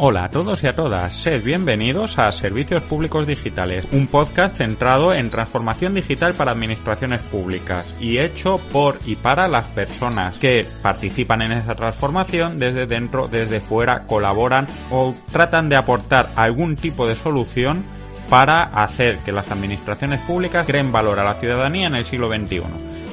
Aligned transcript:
Hola 0.00 0.26
a 0.26 0.30
todos 0.30 0.62
y 0.62 0.68
a 0.68 0.76
todas, 0.76 1.12
sed 1.12 1.42
bienvenidos 1.42 2.20
a 2.20 2.30
Servicios 2.30 2.84
Públicos 2.84 3.26
Digitales, 3.26 3.84
un 3.90 4.06
podcast 4.06 4.56
centrado 4.56 5.12
en 5.12 5.28
transformación 5.28 5.92
digital 5.92 6.34
para 6.34 6.52
administraciones 6.52 7.20
públicas 7.22 7.84
y 7.98 8.18
hecho 8.18 8.58
por 8.70 9.00
y 9.06 9.16
para 9.16 9.48
las 9.48 9.64
personas 9.64 10.36
que 10.38 10.64
participan 10.82 11.42
en 11.42 11.50
esa 11.50 11.74
transformación 11.74 12.60
desde 12.60 12.86
dentro, 12.86 13.26
desde 13.26 13.58
fuera, 13.58 14.04
colaboran 14.06 14.68
o 14.92 15.16
tratan 15.32 15.68
de 15.68 15.74
aportar 15.74 16.30
algún 16.36 16.76
tipo 16.76 17.08
de 17.08 17.16
solución 17.16 17.84
para 18.30 18.62
hacer 18.62 19.18
que 19.18 19.32
las 19.32 19.50
administraciones 19.50 20.20
públicas 20.20 20.64
creen 20.64 20.92
valor 20.92 21.18
a 21.18 21.24
la 21.24 21.34
ciudadanía 21.34 21.88
en 21.88 21.96
el 21.96 22.04
siglo 22.04 22.28
XXI. 22.32 22.62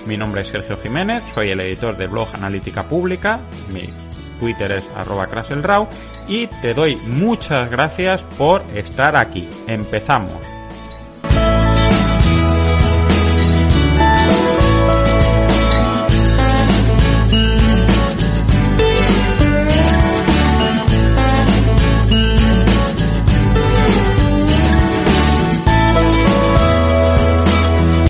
Mi 0.05 0.17
nombre 0.17 0.41
es 0.41 0.49
Sergio 0.49 0.77
Jiménez, 0.77 1.23
soy 1.33 1.49
el 1.49 1.61
editor 1.61 1.97
del 1.97 2.09
blog 2.09 2.27
Analítica 2.36 2.83
Pública, 2.83 3.39
mi 3.73 3.89
Twitter 4.39 4.72
es 4.72 4.83
arroba 4.95 5.27
craselrau 5.27 5.88
y 6.27 6.47
te 6.47 6.73
doy 6.73 6.95
muchas 6.95 7.70
gracias 7.70 8.21
por 8.38 8.61
estar 8.75 9.16
aquí. 9.16 9.47
Empezamos. 9.67 10.55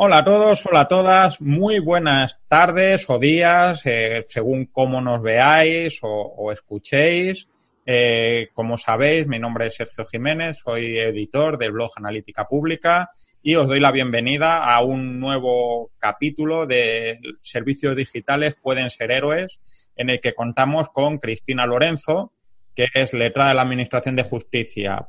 Hola 0.07 0.17
a 0.17 0.23
todos, 0.23 0.65
hola 0.67 0.81
a 0.81 0.87
todas, 0.87 1.41
muy 1.41 1.79
buenas 1.79 2.37
tardes 2.47 3.09
o 3.09 3.17
días, 3.17 3.81
eh, 3.85 4.25
según 4.29 4.68
cómo 4.68 5.01
nos 5.01 5.21
veáis 5.21 5.97
o, 6.03 6.51
escuchéis. 6.51 7.47
Eh, 7.87 8.49
como 8.53 8.77
sabéis, 8.79 9.27
mi 9.27 9.37
nombre 9.37 9.67
es 9.67 9.75
Sergio 9.75 10.05
Jiménez, 10.05 10.57
soy 10.57 10.97
editor 10.97 11.59
del 11.59 11.71
blog 11.71 11.91
Analítica 11.95 12.47
Pública 12.47 13.11
y 13.43 13.55
os 13.55 13.67
doy 13.67 13.79
la 13.79 13.91
bienvenida 13.91 14.63
a 14.63 14.81
un 14.81 15.19
nuevo 15.19 15.91
capítulo 15.99 16.65
de 16.65 17.19
Servicios 17.43 17.95
Digitales 17.95 18.55
Pueden 18.55 18.89
Ser 18.89 19.11
Héroes, 19.11 19.59
en 19.95 20.09
el 20.09 20.19
que 20.19 20.33
contamos 20.33 20.89
con 20.89 21.19
Cristina 21.19 21.67
Lorenzo, 21.67 22.33
que 22.75 22.87
es 22.91 23.13
letrada 23.13 23.49
de 23.49 23.55
la 23.55 23.61
Administración 23.61 24.15
de 24.15 24.23
Justicia. 24.23 25.07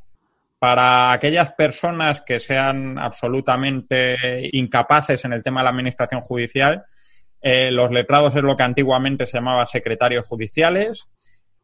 Para 0.59 1.13
aquellas 1.13 1.53
personas 1.53 2.21
que 2.21 2.39
sean 2.39 2.99
absolutamente 2.99 4.51
incapaces 4.53 5.25
en 5.25 5.33
el 5.33 5.43
tema 5.43 5.61
de 5.61 5.65
la 5.65 5.71
administración 5.71 6.21
judicial, 6.21 6.85
eh, 7.41 7.71
los 7.71 7.91
letrados 7.91 8.37
es 8.37 8.43
lo 8.43 8.55
que 8.55 8.65
antiguamente 8.65 9.25
se 9.25 9.39
llamaba 9.39 9.67
secretarios 9.67 10.27
judiciales 10.27 11.09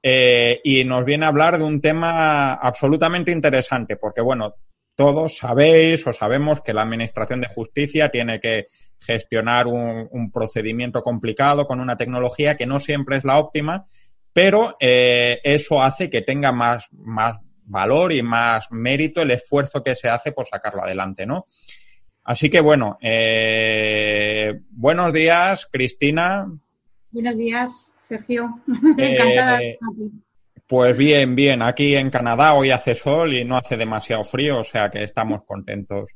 eh, 0.03 0.61
y 0.65 0.85
nos 0.85 1.05
viene 1.05 1.27
a 1.27 1.29
hablar 1.29 1.59
de 1.59 1.65
un 1.65 1.81
tema 1.81 2.55
absolutamente 2.55 3.31
interesante 3.31 3.97
porque, 3.97 4.21
bueno, 4.21 4.55
todos 4.95 5.37
sabéis 5.37 6.07
o 6.07 6.13
sabemos 6.13 6.61
que 6.61 6.73
la 6.73 6.83
Administración 6.83 7.41
de 7.41 7.49
Justicia 7.49 8.11
tiene 8.11 8.41
que 8.41 8.67
gestionar 9.01 9.67
un, 9.67 10.31
procedimiento 10.33 11.03
complicado 11.03 11.67
con 11.67 11.81
una 11.81 11.97
tecnología 11.97 12.57
que 12.57 12.67
no 12.67 12.79
siempre 12.79 13.17
es 13.17 13.25
la 13.25 13.39
óptima, 13.39 13.87
pero 14.33 14.77
eh, 14.81 15.41
eso 15.45 15.83
hace 15.83 16.11
que 16.11 16.23
tenga 16.23 16.53
más, 16.53 16.87
más 16.93 17.39
valor 17.65 18.13
y 18.13 18.23
más 18.23 18.71
mérito 18.71 19.23
el 19.23 19.31
esfuerzo 19.31 19.83
que 19.83 19.95
se 19.95 20.09
hace 20.09 20.33
por 20.33 20.47
sacarlo 20.47 20.83
adelante, 20.83 21.27
¿no? 21.27 21.47
Así 22.25 22.49
que 22.49 22.61
bueno, 22.61 22.99
eh, 23.01 24.61
buenos 24.71 25.13
días, 25.13 25.69
Cristina. 25.71 26.47
Buenos 27.11 27.37
días, 27.37 27.92
Sergio. 28.17 28.61
Encantada 28.99 29.59
de 29.59 29.71
estar 29.71 29.89
aquí. 29.91 30.13
Pues 30.67 30.97
bien, 30.97 31.35
bien. 31.35 31.63
Aquí 31.63 31.95
en 31.95 32.11
Canadá 32.11 32.55
hoy 32.55 32.71
hace 32.71 32.95
sol 32.95 33.33
y 33.35 33.45
no 33.45 33.57
hace 33.57 33.77
demasiado 33.77 34.25
frío, 34.25 34.61
o 34.61 34.65
sea 34.65 34.91
que 34.91 35.05
estamos 35.05 35.45
contentos. 35.45 36.07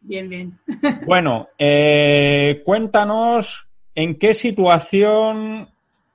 Bien, 0.00 0.28
bien. 0.28 0.58
Bueno, 1.06 1.48
eh, 1.58 2.60
cuéntanos 2.64 3.68
en 3.94 4.18
qué 4.18 4.34
situación 4.34 5.68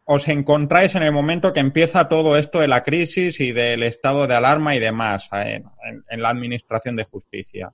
os 0.06 0.28
encontráis 0.28 0.96
en 0.96 1.04
el 1.04 1.12
momento 1.12 1.54
que 1.54 1.60
empieza 1.60 2.08
todo 2.08 2.38
esto 2.38 2.60
de 2.60 2.68
la 2.68 2.84
crisis 2.84 3.40
y 3.40 3.52
del 3.52 3.84
estado 3.84 4.28
de 4.28 4.36
alarma 4.36 4.76
y 4.76 4.80
demás 4.80 5.30
eh, 5.34 5.64
en, 6.10 6.22
la 6.22 6.30
Administración 6.30 6.96
de 6.96 7.06
Justicia? 7.06 7.72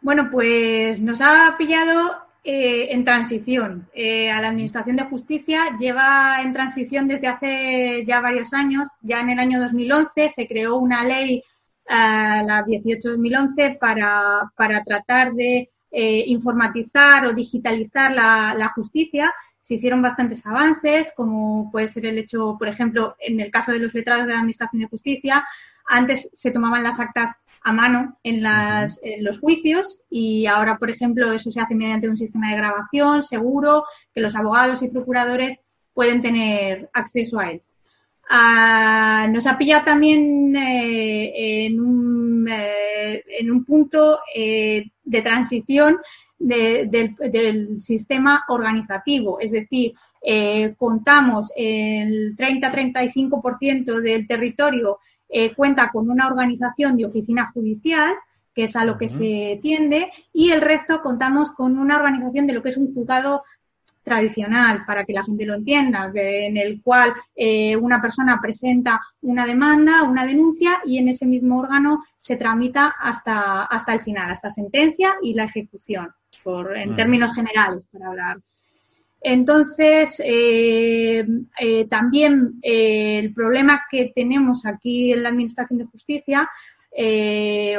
Bueno, 0.00 0.28
pues 0.30 1.00
nos 1.00 1.20
ha 1.20 1.54
pillado 1.58 2.27
eh, 2.44 2.88
en 2.92 3.04
transición. 3.04 3.88
Eh, 3.94 4.30
a 4.30 4.40
la 4.40 4.48
Administración 4.48 4.96
de 4.96 5.04
Justicia 5.04 5.76
lleva 5.78 6.40
en 6.42 6.52
transición 6.52 7.08
desde 7.08 7.28
hace 7.28 8.04
ya 8.04 8.20
varios 8.20 8.52
años. 8.52 8.88
Ya 9.02 9.20
en 9.20 9.30
el 9.30 9.38
año 9.38 9.60
2011 9.60 10.30
se 10.30 10.46
creó 10.46 10.76
una 10.76 11.04
ley, 11.04 11.42
la 11.88 12.64
18-2011, 12.66 13.78
para, 13.78 14.52
para 14.56 14.84
tratar 14.84 15.32
de 15.32 15.70
informatizar 15.90 17.24
o 17.24 17.32
digitalizar 17.32 18.12
la 18.12 18.72
justicia 18.74 19.32
se 19.68 19.74
hicieron 19.74 20.00
bastantes 20.00 20.46
avances, 20.46 21.12
como 21.14 21.70
puede 21.70 21.88
ser 21.88 22.06
el 22.06 22.16
hecho, 22.16 22.56
por 22.58 22.68
ejemplo, 22.68 23.16
en 23.18 23.38
el 23.38 23.50
caso 23.50 23.70
de 23.70 23.78
los 23.78 23.92
letrados 23.92 24.24
de 24.24 24.32
la 24.32 24.38
Administración 24.38 24.80
de 24.80 24.88
Justicia, 24.88 25.44
antes 25.86 26.30
se 26.32 26.50
tomaban 26.50 26.82
las 26.82 26.98
actas 26.98 27.36
a 27.68 27.72
mano 27.72 28.16
en, 28.22 28.42
los 29.22 29.38
juicios 29.38 30.00
y 30.08 30.46
ahora, 30.46 30.78
por 30.78 30.88
ejemplo, 30.88 31.32
eso 31.32 31.52
se 31.52 31.60
hace 31.60 31.74
mediante 31.74 32.08
un 32.08 32.16
sistema 32.16 32.50
de 32.50 32.56
grabación 32.56 33.20
seguro 33.20 33.84
que 34.14 34.22
los 34.22 34.34
abogados 34.34 34.82
y 34.82 34.88
procuradores 34.88 35.60
pueden 35.92 36.22
tener 36.22 36.88
acceso 36.94 37.38
a 37.38 37.50
él. 37.50 37.62
Ah, 38.30 39.26
nos 39.30 39.46
ha 39.46 39.58
pillado 39.58 39.84
también 39.84 40.56
eh, 40.56 41.66
en, 41.66 41.80
un, 41.80 42.48
eh, 42.48 43.22
en, 43.38 43.50
un, 43.50 43.64
punto 43.66 44.20
eh, 44.34 44.84
de 45.04 45.22
transición 45.22 45.98
del, 46.38 47.80
sistema 47.80 48.44
organizativo. 48.48 49.40
Es 49.40 49.50
decir, 49.50 49.92
contamos 50.78 51.52
el 51.54 52.34
30-35% 52.34 54.00
del 54.00 54.26
territorio 54.26 54.98
eh, 55.28 55.54
cuenta 55.54 55.90
con 55.90 56.10
una 56.10 56.26
organización 56.26 56.96
de 56.96 57.06
oficina 57.06 57.50
judicial, 57.52 58.14
que 58.54 58.64
es 58.64 58.76
a 58.76 58.84
lo 58.84 58.98
que 58.98 59.08
se 59.08 59.58
tiende, 59.62 60.10
y 60.32 60.50
el 60.50 60.60
resto 60.60 61.00
contamos 61.00 61.52
con 61.52 61.78
una 61.78 61.96
organización 61.96 62.46
de 62.46 62.54
lo 62.54 62.62
que 62.62 62.70
es 62.70 62.76
un 62.76 62.92
juzgado 62.92 63.44
tradicional, 64.02 64.84
para 64.86 65.04
que 65.04 65.12
la 65.12 65.22
gente 65.22 65.44
lo 65.44 65.54
entienda, 65.54 66.10
en 66.14 66.56
el 66.56 66.82
cual 66.82 67.12
eh, 67.36 67.76
una 67.76 68.00
persona 68.00 68.40
presenta 68.40 69.00
una 69.20 69.46
demanda, 69.46 70.02
una 70.02 70.26
denuncia 70.26 70.80
y 70.84 70.98
en 70.98 71.08
ese 71.08 71.26
mismo 71.26 71.58
órgano 71.58 72.04
se 72.16 72.36
tramita 72.36 72.94
hasta, 72.98 73.64
hasta 73.64 73.92
el 73.92 74.00
final, 74.00 74.30
hasta 74.30 74.50
sentencia 74.50 75.14
y 75.22 75.34
la 75.34 75.44
ejecución, 75.44 76.08
por, 76.42 76.76
en 76.76 76.96
términos 76.96 77.34
generales, 77.34 77.84
para 77.92 78.08
hablar. 78.08 78.38
Entonces, 79.20 80.22
eh, 80.24 81.26
eh, 81.60 81.84
también 81.86 82.58
el 82.62 83.32
problema 83.34 83.82
que 83.90 84.12
tenemos 84.14 84.64
aquí 84.64 85.12
en 85.12 85.22
la 85.22 85.30
Administración 85.30 85.78
de 85.78 85.86
Justicia, 85.86 86.48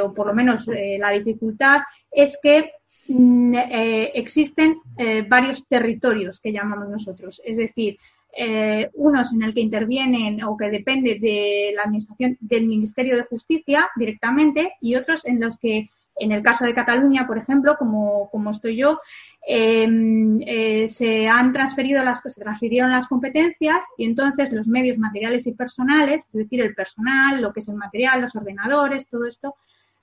o 0.02 0.14
por 0.14 0.28
lo 0.28 0.34
menos 0.34 0.66
la 0.66 1.10
dificultad, 1.10 1.80
es 2.10 2.38
que 2.42 2.72
Mm, 3.12 3.54
eh, 3.54 4.12
existen 4.14 4.76
eh, 4.96 5.24
varios 5.28 5.66
territorios 5.66 6.38
que 6.38 6.52
llamamos 6.52 6.88
nosotros, 6.88 7.42
es 7.44 7.56
decir, 7.56 7.98
eh, 8.36 8.88
unos 8.94 9.32
en 9.32 9.42
el 9.42 9.52
que 9.52 9.60
intervienen 9.60 10.44
o 10.44 10.56
que 10.56 10.70
depende 10.70 11.18
de 11.18 11.72
la 11.74 11.82
administración 11.82 12.38
del 12.40 12.66
Ministerio 12.66 13.16
de 13.16 13.24
Justicia 13.24 13.90
directamente 13.96 14.74
y 14.80 14.94
otros 14.94 15.26
en 15.26 15.40
los 15.40 15.58
que, 15.58 15.90
en 16.14 16.30
el 16.30 16.42
caso 16.42 16.64
de 16.64 16.74
Cataluña, 16.74 17.26
por 17.26 17.38
ejemplo, 17.38 17.74
como, 17.76 18.30
como 18.30 18.50
estoy 18.50 18.76
yo, 18.76 19.00
em, 19.46 20.40
se 20.86 21.28
han 21.28 21.52
transferido 21.52 22.02
las, 22.02 22.20
se 22.20 22.40
transfirieron 22.40 22.90
las 22.90 23.08
competencias 23.08 23.84
y 23.96 24.04
entonces 24.04 24.52
los 24.52 24.66
medios 24.68 24.98
materiales 24.98 25.46
y 25.46 25.52
personales, 25.52 26.26
es 26.28 26.32
decir, 26.32 26.60
el 26.60 26.74
personal, 26.74 27.40
lo 27.40 27.52
que 27.52 27.60
es 27.60 27.68
el 27.68 27.76
material, 27.76 28.20
los 28.20 28.36
ordenadores, 28.36 29.08
todo 29.08 29.26
esto, 29.26 29.56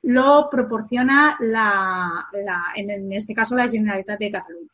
lo 0.03 0.49
proporciona 0.49 1.37
la, 1.39 2.27
en, 2.75 3.11
este 3.11 3.33
caso 3.33 3.55
la 3.55 3.69
Generalitat 3.69 4.19
de 4.19 4.31
Cataluña. 4.31 4.71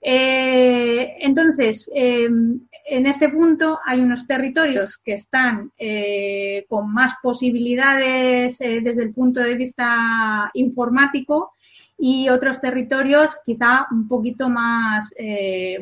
Eh, 0.00 1.16
entonces, 1.20 1.88
em, 1.94 2.60
en 2.86 3.06
este 3.06 3.28
punto 3.28 3.78
hay 3.84 4.00
unos 4.00 4.26
territorios 4.26 4.98
que 4.98 5.14
están 5.14 5.70
eh, 5.78 6.64
con 6.68 6.92
más 6.92 7.14
posibilidades 7.22 8.60
eh, 8.60 8.80
desde 8.82 9.04
el 9.04 9.12
punto 9.12 9.40
de 9.40 9.54
vista 9.54 10.50
informático 10.54 11.52
y 12.04 12.28
otros 12.28 12.60
territorios 12.60 13.38
quizá 13.46 13.86
un 13.92 14.08
poquito 14.08 14.48
más, 14.48 15.14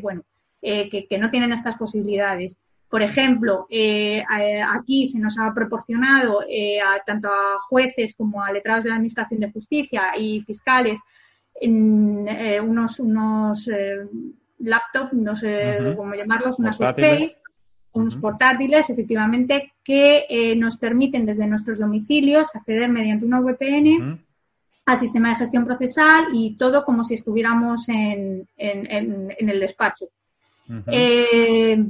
bueno, 0.02 0.22
que, 0.60 1.18
no 1.18 1.30
tienen 1.30 1.52
estas 1.52 1.76
posibilidades. 1.76 2.58
Por 2.90 3.02
ejemplo, 3.02 3.66
eh, 3.70 4.22
aquí 4.68 5.06
se 5.06 5.18
nos 5.18 5.38
ha 5.38 5.54
proporcionado 5.54 6.42
eh, 6.46 6.78
tanto 7.06 7.28
a 7.28 7.58
jueces 7.68 8.14
como 8.14 8.42
a 8.42 8.52
letrados 8.52 8.84
de 8.84 8.90
la 8.90 8.96
Administración 8.96 9.40
de 9.40 9.50
Justicia 9.50 10.02
y 10.18 10.42
fiscales 10.42 11.00
en, 11.54 12.28
eh, 12.28 12.60
unos, 12.60 13.00
unos 13.00 13.70
laptops, 14.58 15.14
no 15.14 15.36
sé 15.36 15.94
cómo 15.96 16.14
llamarlos, 16.14 16.58
una 16.58 16.72
surface, 16.74 17.38
unos 17.92 18.16
portátiles, 18.18 18.90
efectivamente, 18.90 19.72
que 19.82 20.26
eh, 20.28 20.56
nos 20.56 20.76
permiten 20.76 21.26
desde 21.26 21.46
nuestros 21.46 21.78
domicilios 21.78 22.54
acceder 22.54 22.88
mediante 22.88 23.24
una 23.24 23.40
VPN 23.40 24.20
al 24.92 25.00
sistema 25.00 25.30
de 25.30 25.36
gestión 25.36 25.64
procesal 25.64 26.28
y 26.32 26.56
todo 26.56 26.84
como 26.84 27.04
si 27.04 27.14
estuviéramos 27.14 27.88
en, 27.88 28.46
el 28.56 29.60
despacho. 29.60 30.06
Eh, 30.86 31.84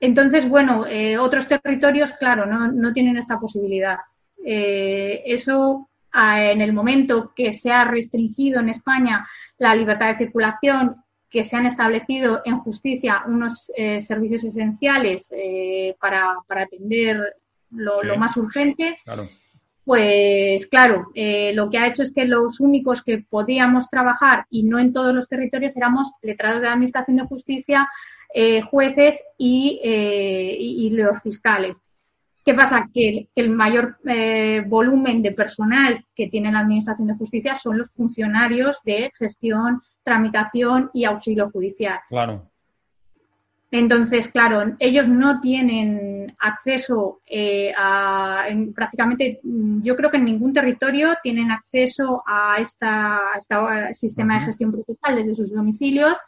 entonces, 0.00 0.48
bueno, 0.48 0.86
eh, 0.86 1.18
otros 1.18 1.46
territorios, 1.46 2.12
claro, 2.14 2.46
no, 2.46 2.92
tienen 2.92 3.16
esta 3.16 3.38
posibilidad. 3.38 3.98
eso, 4.44 5.88
en 6.14 6.60
el 6.60 6.72
momento 6.72 7.32
que 7.34 7.52
se 7.52 7.70
ha 7.70 7.84
restringido 7.84 8.60
en 8.60 8.68
España 8.70 9.26
la 9.58 9.74
libertad 9.74 10.08
de 10.08 10.16
circulación 10.16 11.02
que 11.32 11.44
se 11.44 11.56
han 11.56 11.64
establecido 11.64 12.42
en 12.44 12.58
justicia 12.58 13.22
unos 13.26 13.72
eh, 13.74 14.02
servicios 14.02 14.44
esenciales 14.44 15.32
eh, 15.34 15.96
para, 15.98 16.36
atender 16.46 17.36
lo, 17.70 18.02
más 18.18 18.36
urgente, 18.36 18.98
pues 19.84 20.66
claro, 20.68 21.08
eh, 21.14 21.52
lo 21.54 21.68
que 21.70 21.78
ha 21.78 21.88
hecho 21.88 22.02
es 22.02 22.12
que 22.12 22.24
los 22.24 22.60
únicos 22.60 23.02
que 23.02 23.24
podíamos 23.28 23.88
trabajar 23.88 24.46
y 24.50 24.64
no 24.64 24.78
en 24.78 24.92
todos 24.92 25.14
los 25.14 25.28
territorios 25.28 25.76
éramos 25.76 26.12
letrados 26.22 26.60
de 26.60 26.68
la 26.68 26.74
Administración 26.74 27.16
de 27.16 27.24
Justicia, 27.24 27.88
jueces 28.70 29.22
y, 29.36 30.88
los 30.92 31.20
fiscales. 31.22 31.82
¿Qué 32.44 32.54
pasa? 32.54 32.88
Que, 32.92 33.28
el 33.34 33.50
mayor 33.50 33.98
volumen 34.66 35.22
de 35.22 35.32
personal 35.32 36.04
que 36.14 36.28
tiene 36.28 36.50
la 36.50 36.60
Administración 36.60 37.08
de 37.08 37.14
Justicia 37.14 37.56
son 37.56 37.76
los 37.78 37.90
funcionarios 37.90 38.80
de 38.84 39.10
gestión 39.18 39.82
tramitación 40.04 40.90
y 40.92 41.04
auxilio 41.04 41.50
judicial. 41.50 42.00
Claro. 42.08 42.51
Entonces, 43.72 44.28
claro, 44.28 44.76
ellos 44.78 45.08
no 45.08 45.40
tienen 45.40 46.36
acceso 46.38 47.20
eh, 47.26 47.72
a, 47.76 48.46
prácticamente, 48.74 49.40
yo 49.42 49.96
creo 49.96 50.10
que 50.10 50.18
en 50.18 50.26
ningún 50.26 50.52
territorio 50.52 51.14
tienen 51.22 51.50
acceso 51.50 52.22
a 52.26 52.56
este 52.58 52.86
sistema 53.94 54.34
de 54.38 54.46
gestión 54.46 54.70
procesal 54.70 55.16
desde 55.16 55.34
sus 55.34 55.52
domicilios. 55.52 56.18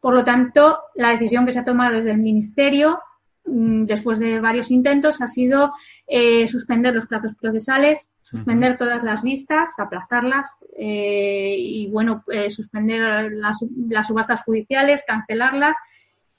Por 0.00 0.14
lo 0.14 0.24
tanto, 0.24 0.80
la 0.96 1.10
decisión 1.10 1.46
que 1.46 1.52
se 1.52 1.60
ha 1.60 1.64
tomado 1.64 1.94
desde 1.94 2.10
el 2.10 2.18
Ministerio 2.18 2.98
Mm, 3.44 3.84
después 3.84 4.18
de 4.18 4.38
varios 4.38 4.70
intentos, 4.70 5.20
ha 5.22 5.28
sido 5.28 5.72
eh, 6.06 6.46
suspender 6.46 6.94
los 6.94 7.06
plazos 7.06 7.34
procesales, 7.34 8.08
suspender 8.22 8.76
todas 8.76 9.02
las 9.02 9.22
vistas, 9.22 9.70
aplazarlas 9.78 10.54
eh, 10.78 11.56
y, 11.58 11.88
bueno, 11.90 12.22
eh, 12.30 12.50
suspender 12.50 13.32
las, 13.32 13.58
subastas 14.06 14.42
judiciales, 14.42 15.02
cancelarlas 15.06 15.76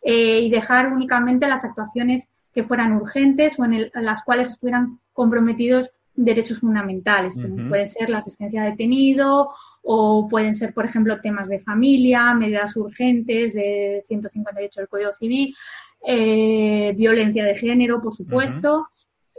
y 0.03 0.50
dejar 0.50 0.92
únicamente 0.92 1.48
las 1.48 1.63
actuaciones 1.63 2.30
que 2.53 2.63
fueran 2.63 2.94
urgentes 2.94 3.59
o 3.59 3.65
en, 3.65 3.92
las 3.94 4.24
cuales 4.24 4.50
estuvieran 4.50 5.00
comprometidos 5.13 5.92
derechos 6.15 6.59
fundamentales, 6.59 7.36
como 7.36 7.69
puede 7.69 7.88
ser 7.88 8.09
la 8.09 8.19
asistencia 8.19 8.63
de 8.63 8.71
detenido 8.71 9.51
o 9.83 10.27
pueden 10.30 10.53
ser, 10.53 10.74
por 10.74 10.86
ejemplo, 10.86 11.21
temas 11.21 11.48
de 11.48 11.59
familia, 11.59 12.33
medidas 12.33 12.75
urgentes 12.75 13.53
de 13.53 14.01
158 14.06 14.81
del 14.81 14.89
Código 14.89 15.13
Civil. 15.13 15.56
Eh, 16.04 16.94
violencia 16.95 17.45
de 17.45 17.56
género, 17.56 18.01
por 18.01 18.13
supuesto, 18.13 18.88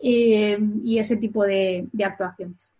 eh, 0.00 0.58
y 0.84 0.98
ese 0.98 1.16
tipo 1.16 1.44
de, 1.44 1.88
actuaciones. 2.04 2.70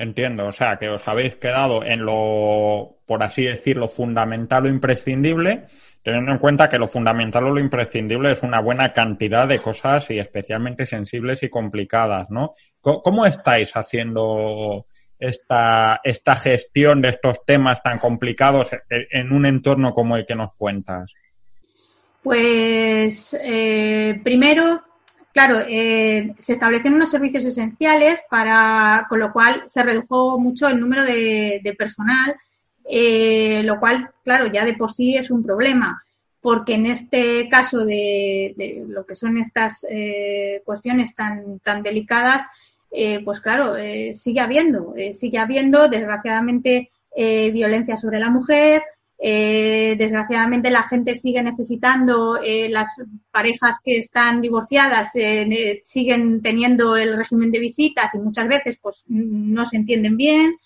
Entiendo, 0.00 0.46
o 0.46 0.52
sea, 0.52 0.76
que 0.76 0.88
os 0.88 1.08
habéis 1.08 1.34
quedado 1.36 1.82
en 1.82 2.04
lo, 2.04 2.98
por 3.04 3.20
así 3.24 3.42
decirlo, 3.42 3.88
fundamental 3.88 4.66
o 4.66 4.68
imprescindible, 4.68 5.64
teniendo 6.04 6.30
en 6.30 6.38
cuenta 6.38 6.68
que 6.68 6.78
lo 6.78 6.86
fundamental 6.86 7.46
o 7.46 7.50
lo 7.50 7.58
imprescindible 7.58 8.30
es 8.30 8.44
una 8.44 8.60
buena 8.60 8.92
cantidad 8.92 9.48
de 9.48 9.58
cosas 9.58 10.08
y 10.10 10.20
especialmente 10.20 10.86
sensibles 10.86 11.42
y 11.42 11.48
complicadas, 11.48 12.30
¿no? 12.30 12.52
¿Cómo, 12.80 13.26
estáis 13.26 13.72
haciendo 13.72 14.86
esta, 15.18 16.00
esta 16.04 16.36
gestión 16.36 17.02
de 17.02 17.08
estos 17.08 17.44
temas 17.44 17.82
tan 17.82 17.98
complicados 17.98 18.70
en 18.88 19.32
un 19.32 19.46
entorno 19.46 19.94
como 19.94 20.16
el 20.16 20.24
que 20.24 20.36
nos 20.36 20.54
cuentas? 20.54 21.12
Pues 22.22 23.36
eh, 23.42 24.20
primero, 24.22 24.80
claro, 25.38 25.64
eh, 25.68 26.34
se 26.36 26.54
establecen 26.54 26.94
unos 26.94 27.12
servicios 27.12 27.44
esenciales 27.44 28.20
para, 28.28 29.06
con 29.08 29.20
lo 29.20 29.32
cual 29.32 29.62
se 29.68 29.84
redujo 29.84 30.36
mucho 30.36 30.66
el 30.66 30.80
número 30.80 31.04
de, 31.04 31.76
personal, 31.78 32.34
eh, 32.84 33.62
lo 33.62 33.78
cual, 33.78 34.00
claro, 34.24 34.50
ya 34.50 34.64
de 34.64 34.74
por 34.74 34.90
sí 34.90 35.14
es 35.14 35.30
un 35.30 35.44
problema, 35.44 36.02
porque 36.40 36.74
en 36.74 36.86
este 36.86 37.48
caso 37.48 37.86
de, 37.86 38.82
lo 38.88 39.06
que 39.06 39.14
son 39.14 39.38
estas 39.38 39.86
cuestiones 40.64 41.14
tan, 41.14 41.60
tan 41.60 41.84
delicadas, 41.84 42.44
pues 43.24 43.40
claro, 43.40 43.76
sigue 44.10 44.40
habiendo, 44.40 44.92
sigue 45.12 45.38
habiendo, 45.38 45.86
desgraciadamente, 45.86 46.90
violencia 47.14 47.96
sobre 47.96 48.18
la 48.18 48.30
mujer, 48.30 48.82
eh, 49.20 49.96
desgraciadamente 49.98 50.70
la 50.70 50.84
gente 50.84 51.16
sigue 51.16 51.42
necesitando, 51.42 52.40
eh, 52.40 52.68
las 52.68 52.88
parejas 53.32 53.80
que 53.84 53.98
están 53.98 54.40
divorciadas 54.40 55.10
eh, 55.16 55.80
siguen 55.82 56.40
teniendo 56.40 56.96
el 56.96 57.16
régimen 57.16 57.50
de 57.50 57.58
visitas 57.58 58.14
y 58.14 58.18
muchas 58.18 58.46
veces 58.46 58.78
pues 58.80 59.04
no 59.08 59.64
se 59.64 59.76
entienden 59.76 60.16
bien 60.16 60.56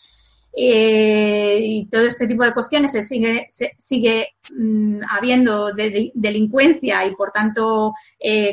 y 0.54 1.88
todo 1.90 2.02
este 2.02 2.26
tipo 2.26 2.44
de 2.44 2.52
cuestiones 2.52 2.92
se 2.92 3.00
sigue, 3.00 3.46
se 3.50 3.72
sigue 3.78 4.34
mm, 4.54 5.00
habiendo 5.08 5.72
delincuencia 5.72 7.06
y 7.06 7.14
por 7.14 7.32
tanto, 7.32 7.94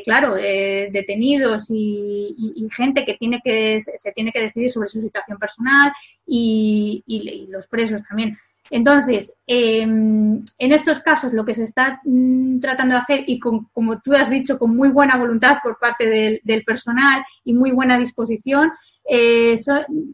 claro, 0.06 0.36
detenidos 0.36 1.68
y, 1.69 2.69
gente 2.72 3.04
que 3.04 3.16
tiene 3.16 3.42
que 3.44 3.81
se 3.81 4.12
tiene 4.13 4.31
que 4.31 4.44
decidir 4.44 4.69
sobre 4.69 4.88
su 4.88 5.01
situación 5.01 5.38
personal 5.38 5.92
y 6.25 7.04
los 7.50 7.68
presos 7.68 8.01
también. 8.04 8.38
Entonces, 8.69 9.36
em, 9.48 10.44
en 10.57 10.71
estos 10.71 11.00
casos 11.00 11.33
lo 11.33 11.45
que 11.45 11.54
se 11.54 11.63
está 11.63 12.01
mm, 12.04 12.60
tratando 12.60 12.95
de 12.95 13.01
hacer 13.01 13.24
y 13.27 13.39
como 13.39 14.00
tú 14.04 14.13
has 14.13 14.30
dicho, 14.30 14.57
con 14.57 14.75
muy 14.75 14.89
buena 14.89 15.18
voluntad 15.18 15.57
por 15.63 15.80
parte 15.80 16.07
del, 16.44 16.63
personal 16.63 17.24
y 17.44 17.54
muy 17.54 17.71
buena 17.71 17.98
disposición, 17.98 18.71
eh, 19.06 19.54
es 19.54 19.66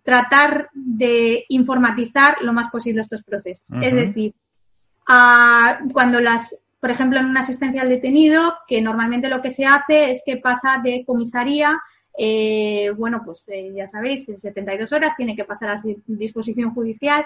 tratar 0.04 0.69
de 0.74 1.46
informatizar 1.50 2.38
lo 2.42 2.54
más 2.54 2.69
posible 2.69 3.02
estos 3.02 3.24
procesos. 3.24 3.66
Es 3.81 3.94
decir, 3.94 4.34
cuando 5.06 6.19
las, 6.19 6.58
por 6.79 6.91
ejemplo, 6.91 7.20
en 7.20 7.25
una 7.25 7.41
asistencia 7.41 7.82
al 7.82 7.89
detenido, 7.89 8.56
que 8.68 8.82
normalmente 8.82 9.29
lo 9.29 9.41
que 9.41 9.50
se 9.50 9.65
hace 9.65 10.12
es 10.12 10.24
que 10.25 10.38
pasa 10.38 10.79
de 10.84 11.03
comisaría 11.06 11.77
eh, 12.17 12.91
bueno, 12.95 13.22
pues 13.25 13.43
eh, 13.48 13.72
ya 13.75 13.88
sabéis, 13.88 14.27
en 14.29 14.38
72 14.38 14.91
horas 14.93 15.15
tiene 15.17 15.36
que 15.36 15.43
pasar 15.43 15.69
a 15.69 15.81
disposición 16.07 16.74
judicial. 16.74 17.25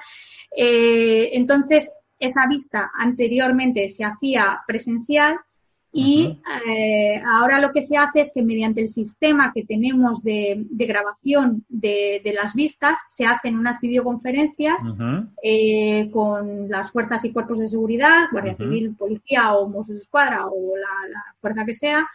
Eh, 0.55 1.29
entonces, 1.33 1.91
esa 2.17 2.47
vista 2.47 2.91
anteriormente 2.93 3.87
se 3.89 4.03
hacía 4.03 4.61
presencial 4.67 5.37
y 5.91 6.37
ahora 7.25 7.59
lo 7.59 7.71
que 7.71 7.81
se 7.81 7.97
hace 7.97 8.21
es 8.21 8.31
que 8.31 8.43
mediante 8.43 8.79
el 8.79 8.89
sistema 8.89 9.51
que 9.55 9.63
tenemos 9.63 10.21
de, 10.21 10.67
grabación 10.69 11.65
de, 11.67 12.21
las 12.35 12.53
vistas, 12.53 12.99
se 13.09 13.25
hacen 13.25 13.57
unas 13.57 13.79
videoconferencias 13.79 14.83
con 16.11 16.69
las 16.69 16.91
fuerzas 16.91 17.25
y 17.25 17.31
cuerpos 17.31 17.57
de 17.57 17.69
seguridad, 17.69 18.25
Guardia 18.31 18.55
Civil, 18.55 18.95
Policía 18.95 19.55
o 19.55 19.67
Mossos 19.67 20.01
Escuadra 20.01 20.45
o 20.45 20.77
la 20.77 21.23
fuerza 21.41 21.65
que 21.65 21.73
sea, 21.73 22.07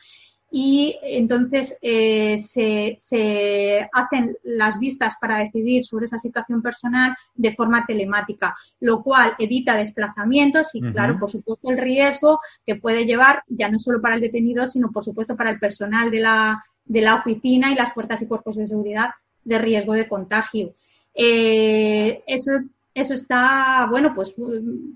y 0.57 0.97
entonces 1.03 1.77
eh, 1.83 2.37
se, 2.39 3.89
hacen 3.93 4.37
las 4.45 4.79
vistas 4.79 5.17
para 5.21 5.39
decidir 5.39 5.85
sobre 5.85 6.05
esa 6.05 6.17
situación 6.17 6.63
personal 6.63 7.17
de 7.35 7.57
forma 7.57 7.85
telemática, 7.85 8.55
lo 8.79 9.03
cual 9.03 9.35
evita 9.41 9.75
desplazamientos 9.75 10.73
y, 10.75 10.81
claro, 10.81 11.19
por 11.19 11.29
supuesto, 11.29 11.73
el 11.73 11.79
riesgo 11.79 12.39
que 12.65 12.77
puede 12.77 13.05
llevar 13.05 13.43
ya 13.49 13.69
no 13.69 13.81
solo 13.81 14.01
para 14.01 14.15
el 14.15 14.21
detenido, 14.21 14.65
sino, 14.69 14.93
por 14.93 15.03
supuesto, 15.03 15.35
para 15.35 15.51
el 15.51 15.59
personal 15.59 16.13
de 16.13 16.21
la, 16.21 16.65
de 16.85 17.01
la 17.01 17.17
oficina 17.17 17.73
y 17.73 17.75
las 17.75 17.93
fuerzas 17.93 18.23
y 18.23 18.29
cuerpos 18.29 18.55
de 18.55 18.69
seguridad 18.69 19.11
de 19.43 19.59
riesgo 19.59 19.95
de 19.95 20.07
contagio. 20.07 20.73
Eh, 21.17 22.23
eso 22.29 22.53
eso 22.95 23.13
está, 23.13 23.89
bueno, 23.91 24.15
pues, 24.15 24.33